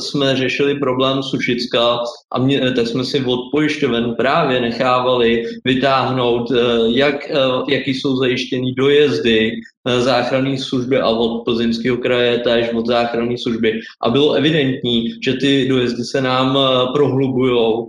[0.00, 1.98] jsme řešili problém Sušicka,
[2.32, 7.30] a mě, tak jsme si od pojišťoven právě nechávali vytáhnout, eh, jak,
[7.68, 9.52] jaký jsou zajištěný dojezdy
[9.98, 13.80] záchranné služby a od plzeňského kraje též od záchranné služby.
[14.02, 16.58] A bylo evidentní, že ty dojezdy se nám
[16.94, 17.86] prohlubují,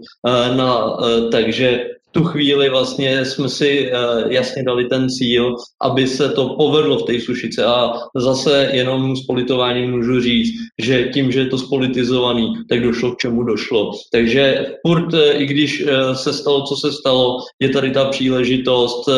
[1.31, 6.97] takže tu chvíli vlastně jsme si uh, jasně dali ten cíl, aby se to povedlo
[6.97, 11.57] v té sušice a zase jenom s politováním můžu říct, že tím, že je to
[11.57, 13.91] spolitizovaný, tak došlo k čemu došlo.
[14.11, 19.09] Takže furt, uh, i když uh, se stalo, co se stalo, je tady ta příležitost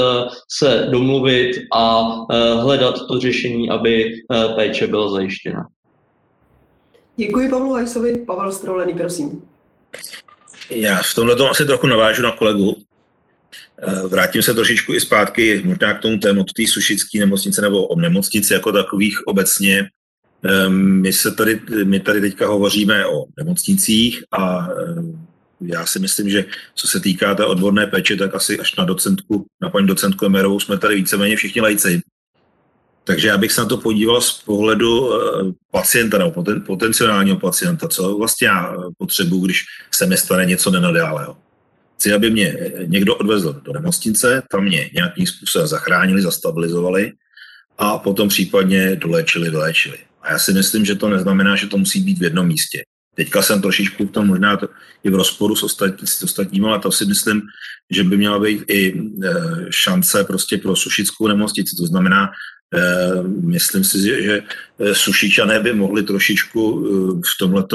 [0.60, 2.16] se domluvit a
[2.62, 4.12] hledat to řešení, aby
[4.56, 5.68] péče byla zajištěna.
[7.16, 8.18] Děkuji Pavlu Hajsovi.
[8.18, 9.42] Pavel Strolený, prosím.
[10.70, 12.84] Já v tomhle tom asi trochu navážu na kolegu.
[13.88, 18.00] Eh, vrátím se trošičku i zpátky možná k tomu tématu té sušické nemocnice nebo o
[18.00, 19.90] nemocnici jako takových obecně.
[20.44, 25.28] Ehm, my, se tady, my tady teďka hovoříme o nemocnicích a ehm,
[25.62, 26.46] já si myslím, že
[26.76, 30.60] co se týká té odborné péče, tak asi až na docentku, na paní docentku Emerovou
[30.60, 32.02] jsme tady víceméně všichni lajci.
[33.04, 37.88] Takže já bych se na to podíval z pohledu eh, pacienta nebo poten, potenciálního pacienta,
[37.88, 41.38] co vlastně já potřebuji, když se mi stane něco nenadálého.
[41.98, 47.12] Chci, aby mě někdo odvezl do nemocnice, tam mě nějakým způsobem zachránili, zastabilizovali
[47.78, 49.98] a potom případně doléčili, doléčili.
[50.22, 52.84] A já si myslím, že to neznamená, že to musí být v jednom místě.
[53.16, 54.68] Teďka jsem trošičku v tom možná to
[55.04, 57.42] i v rozporu s, ostatní, s ostatními, ale to si myslím,
[57.92, 59.02] že by měla být i
[59.70, 61.76] šance prostě pro sušickou nemocnici.
[61.76, 62.30] To znamená, Eh,
[63.42, 67.66] myslím si, že eh, sušičané by mohli trošičku eh, v tomhle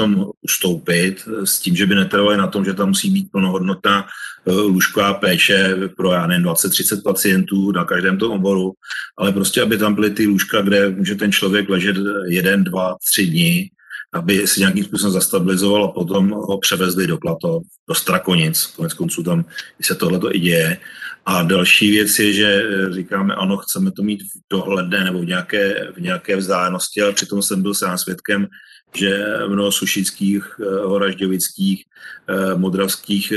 [0.41, 4.07] ustoupit s tím, že by netrvali na tom, že tam musí být plnohodnotná
[4.45, 8.73] lůžková péče pro, já nevím, 20-30 pacientů na každém tom oboru,
[9.17, 11.95] ale prostě, aby tam byly ty lůžka, kde může ten člověk ležet
[12.27, 13.71] jeden, dva, tři dny,
[14.13, 19.23] aby si nějakým způsobem zastabilizoval a potom ho převezli do Plato, do Strakonic, konec konců
[19.23, 19.45] tam
[19.81, 20.77] se tohle i děje
[21.25, 25.25] a další věc je, že eh, říkáme, ano, chceme to mít v dohledné nebo v
[25.25, 28.47] nějaké, v nějaké vzdálenosti, ale přitom jsem byl sám svědkem,
[28.95, 31.83] že mnoho sušických, eh, horažďovických,
[32.29, 33.33] eh, modravských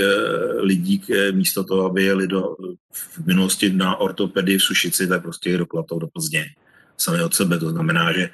[0.58, 1.02] lidí
[1.32, 2.56] místo toho, aby jeli do,
[2.92, 6.46] v minulosti na ortopedii v Sušici, tak prostě je do Klatou, do Plzně
[6.96, 7.58] sami od sebe.
[7.58, 8.30] To znamená, že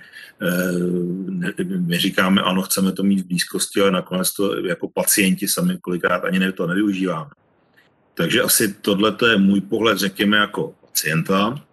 [1.78, 6.24] my říkáme, ano, chceme to mít v blízkosti, ale nakonec to jako pacienti sami kolikrát
[6.24, 7.30] ani to nevyužíváme.
[8.18, 11.64] Takže asi tohle je můj pohled, řekněme, jako pacienta.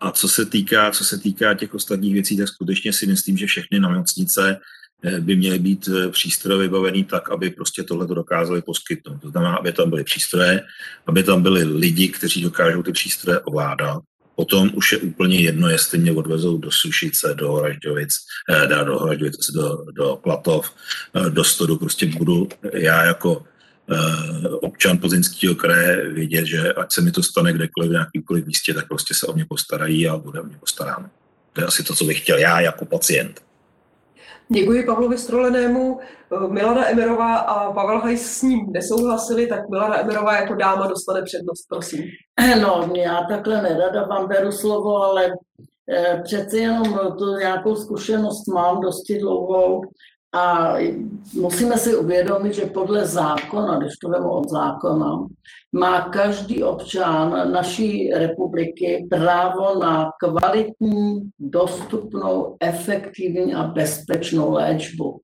[0.00, 3.46] A co se týká, co se týká těch ostatních věcí, tak skutečně si myslím, že
[3.46, 4.60] všechny nemocnice
[5.04, 9.20] eh, by měly být eh, přístroje vybavený tak, aby prostě tohle to dokázali poskytnout.
[9.20, 10.64] To znamená, aby tam byly přístroje,
[11.06, 14.00] aby tam byli lidi, kteří dokážou ty přístroje ovládat.
[14.36, 18.14] Potom už je úplně jedno, jestli mě odvezou do Sušice, do Horažďovic,
[18.48, 19.12] eh, do
[19.54, 20.72] do, do Platov,
[21.28, 23.44] do Stodu, prostě budu já jako
[24.60, 28.88] občan Plzeňského kraje vědět, že ať se mi to stane kdekoliv v nějakýmkoliv místě, tak
[28.88, 31.10] prostě se o mě postarají a bude o mě postaráno.
[31.52, 33.40] To je asi to, co bych chtěl já jako pacient.
[34.48, 36.00] Děkuji Pavlovi Strolenému.
[36.48, 41.66] Milana Emerová a Pavel Hajs s ním nesouhlasili, tak Milana Emerová jako dáma dostane přednost,
[41.68, 42.04] prosím.
[42.62, 45.32] No, já takhle nerada vám beru slovo, ale
[45.90, 49.82] eh, přeci jenom tu nějakou zkušenost mám dosti dlouhou
[50.32, 50.74] a
[51.34, 55.26] musíme si uvědomit, že podle zákona, když to vemu od zákona,
[55.72, 65.20] má každý občan naší republiky právo na kvalitní, dostupnou, efektivní a bezpečnou léčbu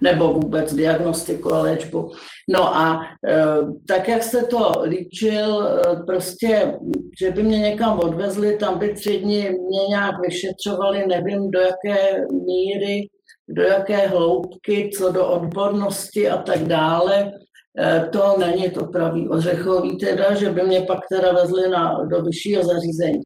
[0.00, 2.10] nebo vůbec diagnostiku a léčbu.
[2.48, 3.44] No a e,
[3.88, 6.74] tak, jak jste to líčil, e, prostě,
[7.20, 12.26] že by mě někam odvezli, tam by tři dny mě nějak vyšetřovali, nevím do jaké
[12.46, 13.08] míry,
[13.52, 17.32] do jaké hloubky, co do odbornosti a tak dále.
[17.78, 22.22] E, to není to pravý ořechový teda, že by mě pak teda vezli na, do
[22.22, 23.20] vyššího zařízení.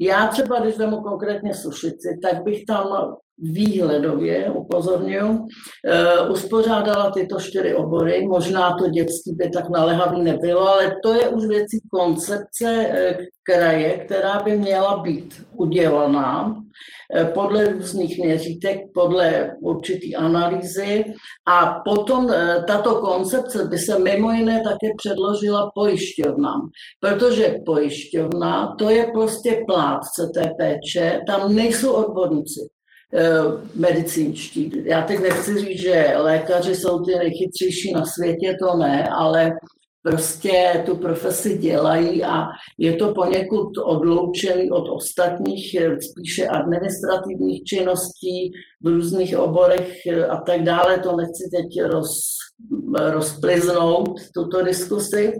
[0.00, 5.38] Já třeba, když vezmu konkrétně Sušici, tak bych tam výhledově, upozorňuji,
[5.86, 8.26] eh, uspořádala tyto čtyři obory.
[8.26, 13.98] Možná to dětství by tak naléhavý nebylo, ale to je už věcí koncepce eh, kraje,
[13.98, 16.54] která by měla být udělaná
[17.14, 21.04] eh, podle různých měřítek, podle určitý analýzy
[21.48, 22.32] a potom
[22.66, 26.68] tato koncepce by se mimo jiné také předložila pojišťovnám,
[27.00, 32.75] protože pojišťovna to je prostě plátce té péče, tam nejsou odborníci.
[33.14, 33.42] Eh,
[33.74, 34.72] medicínští.
[34.84, 39.52] Já teď nechci říct, že lékaři jsou ty nejchytřejší na světě, to ne, ale
[40.02, 42.44] prostě tu profesi dělají a
[42.78, 48.52] je to poněkud odloučený od ostatních eh, spíše administrativních činností
[48.82, 50.98] v různých oborech eh, a tak dále.
[50.98, 52.36] To nechci teď roz,
[52.94, 55.32] rozpliznout, tuto diskusi,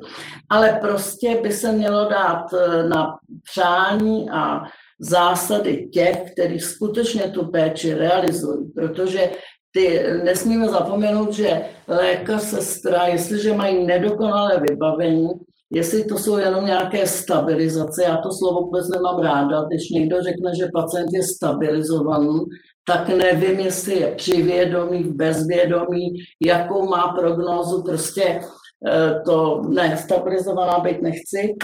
[0.51, 2.45] ale prostě by se mělo dát
[2.89, 3.07] na
[3.51, 4.61] přání a
[4.99, 9.31] zásady těch, kteří skutečně tu péči realizují, protože
[9.73, 15.29] ty, nesmíme zapomenout, že lékař, sestra, jestliže mají nedokonalé vybavení,
[15.71, 20.53] jestli to jsou jenom nějaké stabilizace, já to slovo vůbec nemám ráda, když někdo řekne,
[20.59, 22.41] že pacient je stabilizovaný,
[22.89, 28.41] tak nevím, jestli je při vědomí, v bezvědomí, jakou má prognózu, prostě
[28.85, 31.55] Eh, to ne, stabilizovaná být nechci.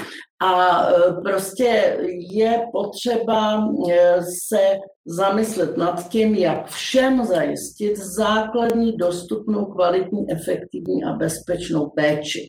[0.43, 1.99] A eh, prostě
[2.32, 11.12] je potřeba eh, se zamyslet nad tím, jak všem zajistit základní, dostupnou, kvalitní, efektivní a
[11.12, 12.47] bezpečnou péči.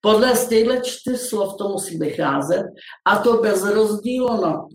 [0.00, 2.64] Podle z těchto čtyř slov to musí vycházet
[3.06, 4.66] a to bez rozdílu na,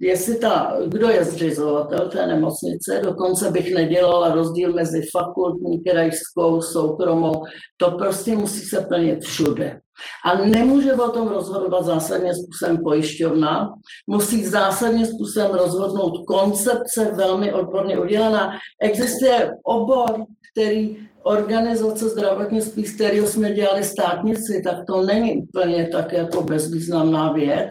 [0.00, 7.44] jestli ta, kdo je zřizovatel té nemocnice, dokonce bych nedělala rozdíl mezi fakultní, krajskou, soukromou,
[7.76, 9.80] to prostě musí se plnit všude.
[10.24, 13.74] A nemůže o tom rozhodovat zásadním způsobem pojišťovna,
[14.06, 18.52] musí zásadním způsobem rozhodnout koncepce velmi odborně udělaná.
[18.82, 26.12] Existuje obor, který organizace zdravotnictví, z kterého jsme dělali státnici, tak to není úplně tak
[26.12, 27.70] jako bezvýznamná věc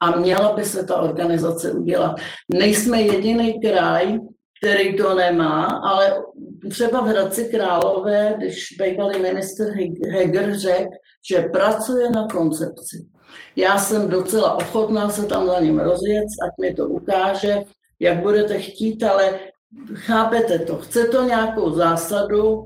[0.00, 2.16] a měla by se ta organizace udělat.
[2.52, 4.18] Nejsme jediný kraj,
[4.62, 6.22] který to nemá, ale
[6.70, 9.66] třeba v Hradci Králové, když bývalý minister
[10.12, 10.90] Heger řekl,
[11.28, 13.06] že pracuje na koncepci.
[13.56, 17.62] Já jsem docela ochotná se tam za ním rozjet, ať mi to ukáže,
[18.00, 19.38] jak budete chtít, ale
[19.94, 22.64] chápete to, chce to nějakou zásadu,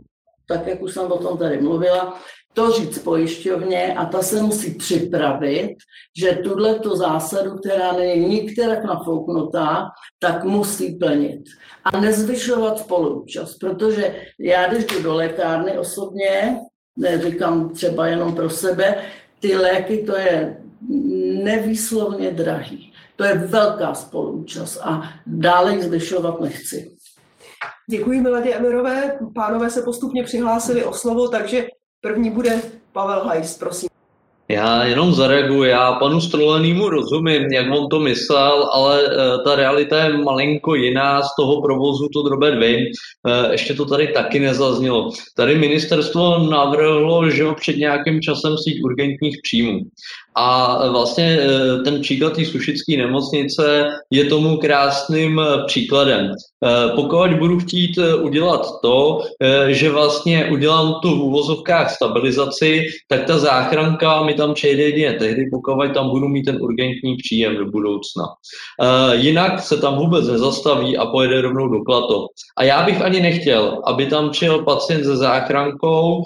[0.48, 2.20] tak jak už jsem o tom tady mluvila,
[2.54, 5.76] to říct pojišťovně a ta se musí připravit,
[6.16, 9.86] že tuhle tu zásadu, která není nikterak nafouknutá,
[10.18, 11.42] tak musí plnit.
[11.84, 16.60] A nezvyšovat spoluúčast, protože já, když jdu do lékárny osobně,
[16.96, 18.96] neříkám třeba jenom pro sebe,
[19.40, 20.56] ty léky to je
[21.44, 22.92] nevýslovně drahý.
[23.16, 26.96] To je velká spoluúčast a dále ji zvyšovat nechci.
[27.90, 29.18] Děkuji Miladě Emerové.
[29.34, 31.66] Pánové se postupně přihlásili o slovo, takže
[32.00, 33.93] první bude Pavel Hajs, prosím.
[34.48, 40.04] Já jenom zareaguji, já panu Strolenýmu rozumím, jak on to myslel, ale uh, ta realita
[40.04, 42.78] je malinko jiná, z toho provozu to drobet vím.
[42.78, 45.10] Uh, ještě to tady taky nezaznělo.
[45.36, 49.80] Tady ministerstvo navrhlo, že před nějakým časem síť urgentních příjmů.
[50.36, 56.30] A vlastně eh, ten příklad té sušické nemocnice je tomu krásným eh, příkladem.
[56.30, 59.20] Eh, pokud budu chtít udělat to,
[59.68, 65.42] že vlastně udělám tu v úvozovkách stabilizaci, tak ta záchranka mi tam přejde jedině tehdy,
[65.52, 68.24] pokud tam budu mít ten urgentní příjem do budoucna.
[69.12, 72.26] Jinak se tam vůbec nezastaví a pojede rovnou do plato.
[72.58, 76.22] A já bych ani nechtěl, aby tam přijel pacient se záchrankou,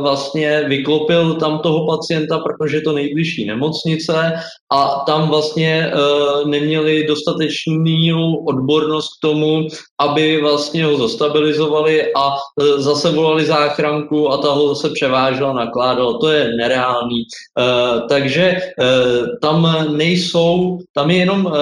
[0.00, 4.32] vlastně vyklopil tam toho pacienta, protože to nejde nejbližší nemocnice
[4.72, 9.68] a tam vlastně uh, neměli dostatečnou odbornost k tomu,
[10.00, 12.36] aby vlastně ho zastabilizovali a uh,
[12.78, 16.18] zase volali záchranku a ta ho zase převážela, nakládala.
[16.18, 17.24] To je nereálný.
[17.24, 21.52] Uh, takže uh, tam nejsou, tam je jenom, uh,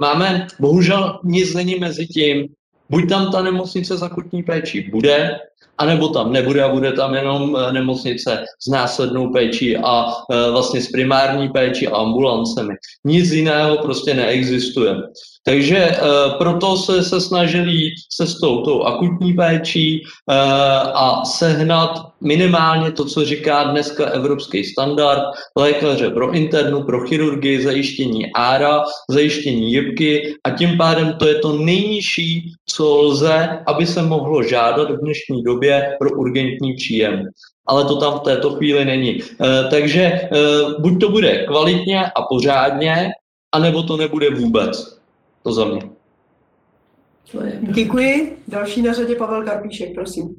[0.00, 2.48] máme, bohužel nic není mezi tím,
[2.90, 5.38] buď tam ta nemocnice za akutní péči bude,
[5.78, 10.80] anebo tam nebude a bude tam jenom eh, nemocnice s následnou péčí a eh, vlastně
[10.80, 12.74] s primární péčí a ambulancemi.
[13.04, 14.96] Nic jiného prostě neexistuje.
[15.46, 15.96] Takže e,
[16.38, 20.02] proto se, se snažili jít cestou tou akutní péčí e,
[20.94, 21.90] a sehnat
[22.20, 25.22] minimálně to, co říká dneska evropský standard,
[25.58, 31.58] lékaře pro internu, pro chirurgii, zajištění ára, zajištění jibky a tím pádem to je to
[31.58, 37.22] nejnižší, co lze, aby se mohlo žádat v dnešní době pro urgentní příjem
[37.66, 39.20] ale to tam v této chvíli není.
[39.20, 39.24] E,
[39.70, 40.28] takže e,
[40.78, 43.10] buď to bude kvalitně a pořádně,
[43.52, 45.03] anebo to nebude vůbec.
[45.44, 45.80] To za mě.
[47.60, 48.36] Děkuji.
[48.48, 50.36] Další na řadě Pavel Karpíšek, prosím.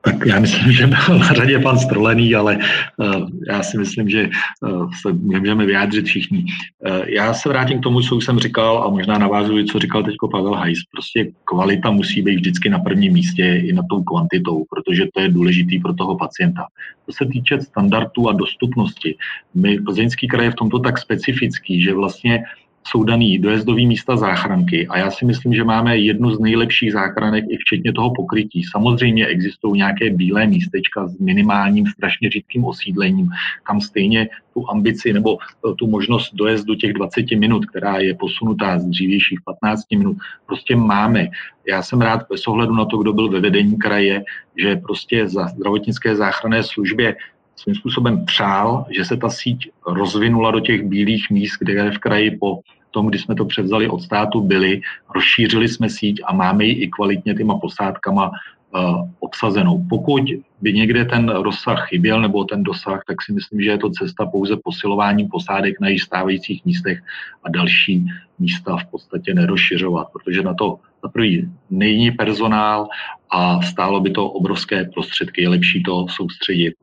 [0.00, 2.58] Tak já myslím, že byl na řadě pan Strolený, ale
[2.96, 4.28] uh, já si myslím, že
[4.60, 6.44] uh, se můžeme vyjádřit všichni.
[6.88, 10.02] Uh, já se vrátím k tomu, co už jsem říkal a možná navážuji, co říkal
[10.02, 10.78] teď Pavel Hajs.
[10.92, 15.28] Prostě kvalita musí být vždycky na prvním místě i na tou kvantitou, protože to je
[15.28, 16.66] důležitý pro toho pacienta.
[17.06, 19.16] Co se týče standardů a dostupnosti,
[19.54, 22.44] my Plzeňský kraj je v tomto tak specifický, že vlastně
[22.86, 27.44] jsou daný dojezdový místa záchranky a já si myslím, že máme jednu z nejlepších záchranek
[27.48, 28.62] i včetně toho pokrytí.
[28.64, 33.28] Samozřejmě existují nějaké bílé místečka s minimálním strašně řídkým osídlením,
[33.62, 35.38] kam stejně tu ambici nebo
[35.78, 40.16] tu možnost dojezdu těch 20 minut, která je posunutá z dřívějších 15 minut,
[40.46, 41.28] prostě máme.
[41.68, 44.24] Já jsem rád bez ohledu na to, kdo byl ve vedení kraje,
[44.56, 47.16] že prostě za zdravotnické záchranné službě
[47.56, 52.30] svým způsobem přál, že se ta síť rozvinula do těch bílých míst, kde v kraji
[52.30, 52.60] po
[52.96, 54.80] tom, kdy jsme to převzali od státu, byli,
[55.14, 59.84] rozšířili jsme síť a máme ji i kvalitně těma posádkama uh, obsazenou.
[59.88, 60.24] Pokud
[60.60, 64.26] by někde ten rozsah chyběl nebo ten dosah, tak si myslím, že je to cesta
[64.26, 67.04] pouze posilováním posádek na jejich stávajících místech
[67.44, 72.88] a další místa v podstatě nerozšiřovat, protože na to za prvý není personál
[73.28, 75.42] a stálo by to obrovské prostředky.
[75.42, 76.74] Je lepší to soustředit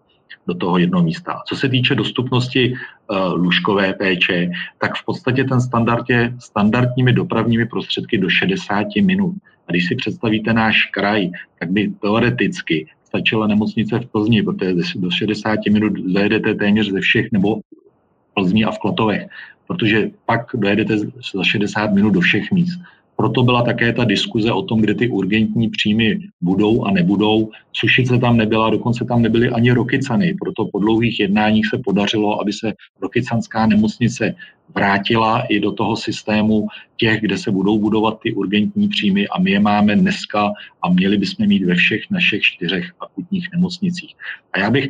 [0.48, 1.42] do toho jednoho místa.
[1.48, 7.66] Co se týče dostupnosti uh, lůžkové péče, tak v podstatě ten standard je standardními dopravními
[7.66, 9.36] prostředky do 60 minut.
[9.68, 11.30] A když si představíte náš kraj,
[11.60, 17.32] tak by teoreticky stačila nemocnice v Plzni, protože do 60 minut zajedete téměř ze všech,
[17.32, 19.28] nebo v Plzni a v Klatovech,
[19.68, 20.98] protože pak dojedete
[21.36, 22.80] za 60 minut do všech míst.
[23.16, 27.50] Proto byla také ta diskuze o tom, kde ty urgentní příjmy budou a nebudou.
[27.74, 30.36] Sušice tam nebyla, dokonce tam nebyly ani Rokycany.
[30.42, 34.36] Proto po dlouhých jednáních se podařilo, aby se Rokycanská nemocnice
[34.76, 39.52] vrátila i do toho systému těch, kde se budou budovat ty urgentní příjmy a my
[39.52, 40.52] je máme dneska
[40.82, 44.16] a měli bychom mít ve všech našich čtyřech akutních nemocnicích.
[44.54, 44.90] A já bych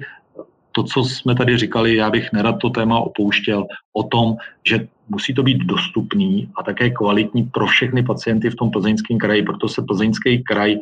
[0.76, 4.36] to, co jsme tady říkali, já bych nerad to téma opouštěl o tom,
[4.68, 9.44] že musí to být dostupný a také kvalitní pro všechny pacienty v tom plzeňském kraji,
[9.44, 10.76] proto se plzeňský kraj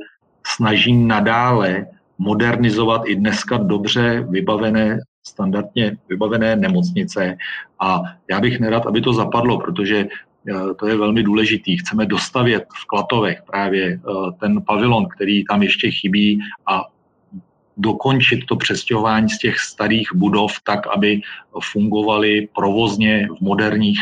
[0.48, 1.86] snaží nadále
[2.18, 7.38] modernizovat i dneska dobře vybavené, standardně vybavené nemocnice
[7.80, 11.78] a já bych nerad, aby to zapadlo, protože eh, to je velmi důležitý.
[11.78, 14.00] Chceme dostavět v Klatovech právě eh,
[14.40, 16.86] ten pavilon, který tam ještě chybí a
[17.78, 21.22] dokončit to přestěhování z těch starých budov tak, aby
[21.72, 24.00] fungovaly provozně v moderních,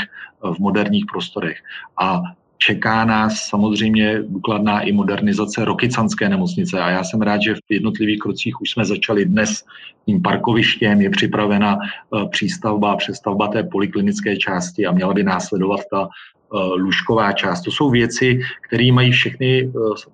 [0.54, 1.58] v moderních prostorech.
[2.02, 2.22] A
[2.58, 8.20] čeká nás samozřejmě důkladná i modernizace Rokycanské nemocnice a já jsem rád, že v jednotlivých
[8.20, 9.64] krocích už jsme začali dnes
[10.06, 16.10] tím parkovištěm, je připravena eh, přístavba, přestavba té poliklinické části a měla by následovat ta
[16.78, 17.62] lůžková část.
[17.62, 19.70] To jsou věci, které mají všechny eh,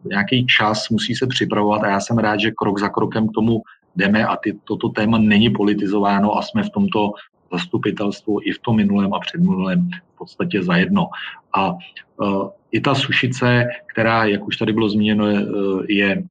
[0.05, 3.61] nějaký čas, musí se připravovat a já jsem rád, že krok za krokem k tomu
[3.95, 7.11] jdeme a ty, toto téma není politizováno a jsme v tomto
[7.51, 11.07] zastupitelstvu i v tom minulém a předminulém v podstatě zajedno.
[11.55, 15.45] A uh, i ta sušice, která, jak už tady bylo zmíněno, je,
[15.89, 16.23] je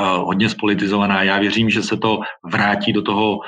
[0.00, 1.22] hodně spolitizovaná.
[1.22, 3.40] Já věřím, že se to vrátí do toho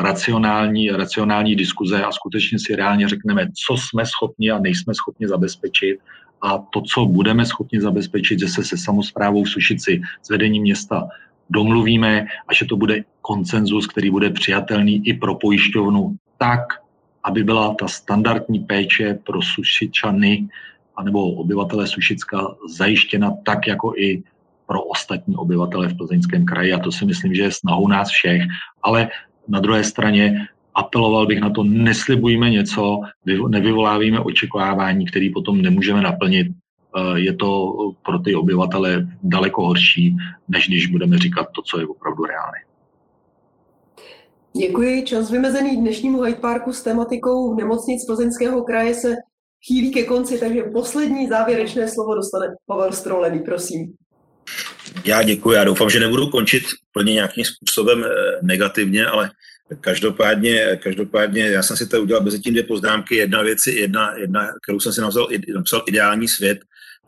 [0.00, 5.98] racionální, racionální diskuze a skutečně si reálně řekneme, co jsme schopni a nejsme schopni zabezpečit
[6.42, 11.08] a to, co budeme schopni zabezpečit, že se se samozprávou v Sušici, s vedením města
[11.50, 16.60] domluvíme a že to bude koncenzus, který bude přijatelný i pro pojišťovnu tak,
[17.24, 20.48] aby byla ta standardní péče pro Sušičany
[20.98, 24.22] anebo obyvatele Sušicka zajištěna tak, jako i
[24.68, 26.72] pro ostatní obyvatele v Plzeňském kraji.
[26.72, 28.42] A to si myslím, že je snahou nás všech.
[28.82, 29.08] Ale
[29.48, 33.00] na druhé straně apeloval bych na to, neslibujme něco,
[33.48, 36.46] nevyvolávíme očekávání, které potom nemůžeme naplnit.
[36.48, 40.16] Eh, je to pro ty obyvatele daleko horší,
[40.48, 42.58] než když budeme říkat to, co je opravdu reálné.
[44.56, 45.04] Děkuji.
[45.04, 49.16] Čas vymezený dnešnímu Hyde Parku s tematikou nemocnic Plzeňského kraje se
[49.66, 53.94] chýlí ke konci, takže poslední závěrečné slovo dostane Pavel Strolený, prosím.
[55.04, 58.08] Já děkuji, já doufám, že nebudu končit plně nějakým způsobem eh,
[58.42, 59.30] negativně, ale
[59.80, 63.16] Každopádně, každopádně já jsem si to udělal mezi tím dvě poznámky.
[63.16, 66.58] Jedna věc, jedna, jedna, kterou jsem si napsal, napsal ideální svět,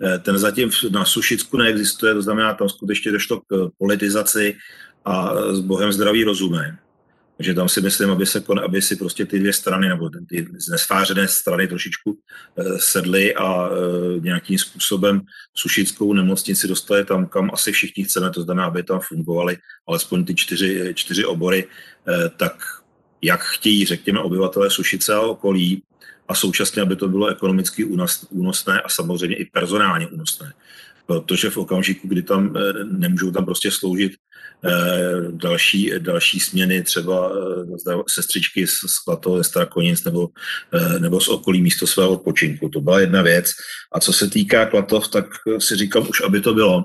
[0.05, 4.57] eh, ten zatím na Sušicku neexistuje, to znamená, tam skutečně došlo k politizaci
[5.05, 6.77] a s Bohem zdravý rozumem.
[7.41, 11.29] Takže tam si myslím, aby, se, aby si prostě ty dvě strany, nebo ty nesvářené
[11.29, 12.19] strany trošičku
[12.57, 15.21] eh, sedly a eh, nějakým způsobem
[15.55, 19.57] sušickou nemocnici dostali tam, kam asi všichni chceme, to znamená, aby tam fungovaly
[19.89, 22.53] alespoň ty čtyři, čtyři obory, eh, tak
[23.23, 25.83] jak chtějí, řekněme, obyvatelé Sušice a okolí,
[26.29, 27.85] a současně, aby to bylo ekonomicky
[28.31, 30.53] únosné a samozřejmě i personálně únosné.
[31.07, 34.13] Protože v okamžiku, kdy tam nemůžou tam prostě sloužit
[35.31, 37.33] další, další směny, třeba
[37.89, 40.29] eh, sestřičky z Klatov, ze Strakonic nebo,
[40.73, 42.69] eh, nebo z okolí místo svého odpočinku.
[42.69, 43.47] To byla jedna věc.
[43.93, 45.27] A co se týká Klatov, tak
[45.59, 46.85] si říkám už, aby to bylo,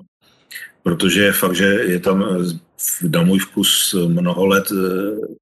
[0.83, 2.47] protože je fakt, že je tam
[3.09, 4.71] na můj vkus mnoho let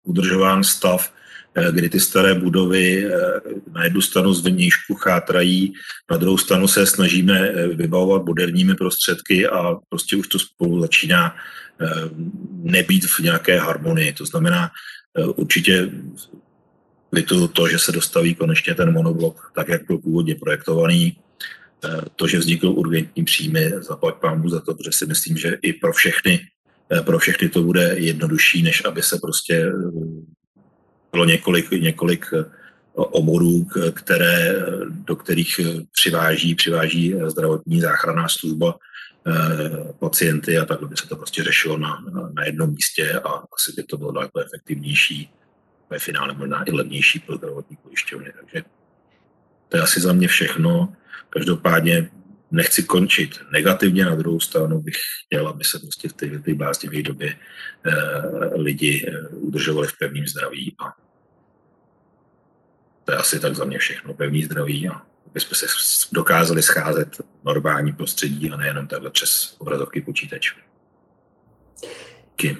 [0.03, 1.13] udržován stav,
[1.71, 3.09] kdy ty staré budovy
[3.73, 5.73] na jednu stranu z vnějšku chátrají,
[6.11, 11.62] na druhou stranu se snažíme vybavovat moderními prostředky a prostě už to spolu začíná Eh,
[12.63, 14.13] nebýt v nějaké harmonii.
[14.13, 14.71] To znamená,
[15.17, 15.89] eh, určitě
[17.11, 21.17] litu to, že se dostaví konečně ten monoblok tak, jak byl původně projektovaný,
[21.83, 25.73] eh, to, že vznikl urgentní příjmy, zaplať pámu za to, protože si myslím, že i
[25.73, 26.39] pro všechny,
[27.05, 29.71] pro všechny to bude jednodušší, než aby se prostě
[31.11, 32.25] bylo několik, několik
[32.93, 34.55] oborů, které,
[34.85, 35.59] do kterých
[35.91, 38.77] přiváží, přiváží zdravotní záchranná služba Eh,
[39.99, 42.03] pacienty a takhle by se to prostě řešilo na,
[42.33, 45.29] na, jednom místě a asi by to bylo daleko efektivnější,
[45.89, 48.33] ve finále možná i levnější pro zdravotní pojišťovny.
[48.39, 48.63] Takže
[49.69, 50.93] to je asi za mě všechno.
[51.29, 52.09] Každopádně
[52.51, 54.95] nechci končit negativně, na druhou stranu bych
[55.25, 57.35] chtěl, aby se prostě v té, té bláznivé době
[57.85, 57.91] eh,
[58.55, 60.93] lidi eh, udržovali v pevném zdraví a
[63.05, 65.01] to je asi tak za mě všechno, pevný zdraví a
[65.33, 65.65] aby jsme se
[66.11, 70.55] dokázali scházet v normální prostředí a nejenom takhle přes obrazovky počítačů.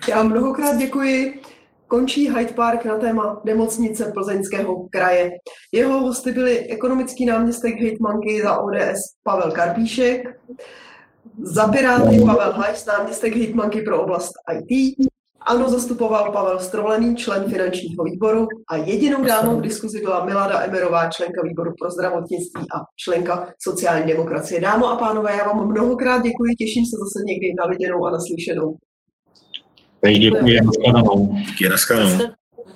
[0.08, 1.42] Já mnohokrát děkuji.
[1.88, 5.32] Končí Hyde Park na téma nemocnice Plzeňského kraje.
[5.72, 10.40] Jeho hosty byli ekonomický náměstek hejtmanky za ODS Pavel Karpíšek,
[11.42, 14.98] za Piráty Pavel Hajs, náměstek hejtmanky pro oblast IT
[15.46, 21.10] ano, zastupoval Pavel Strolený, člen finančního výboru a jedinou dámou v diskuzi byla Milada Emerová,
[21.10, 24.62] členka výboru pro zdravotnictví a členka sociální demokracie.
[24.62, 28.78] Dámo a pánové, já vám mnohokrát děkuji, těším se zase někdy na viděnou a naslyšenou.
[30.18, 31.36] Děkuji, nashledanou.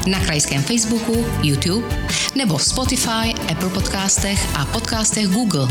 [0.07, 1.87] na krajském Facebooku, YouTube
[2.35, 5.67] nebo v Spotify, Apple podcastech a podcastech Google.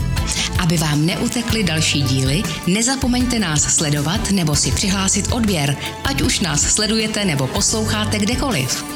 [0.58, 6.62] Aby vám neutekly další díly, nezapomeňte nás sledovat nebo si přihlásit odběr, ať už nás
[6.62, 8.95] sledujete nebo posloucháte kdekoliv.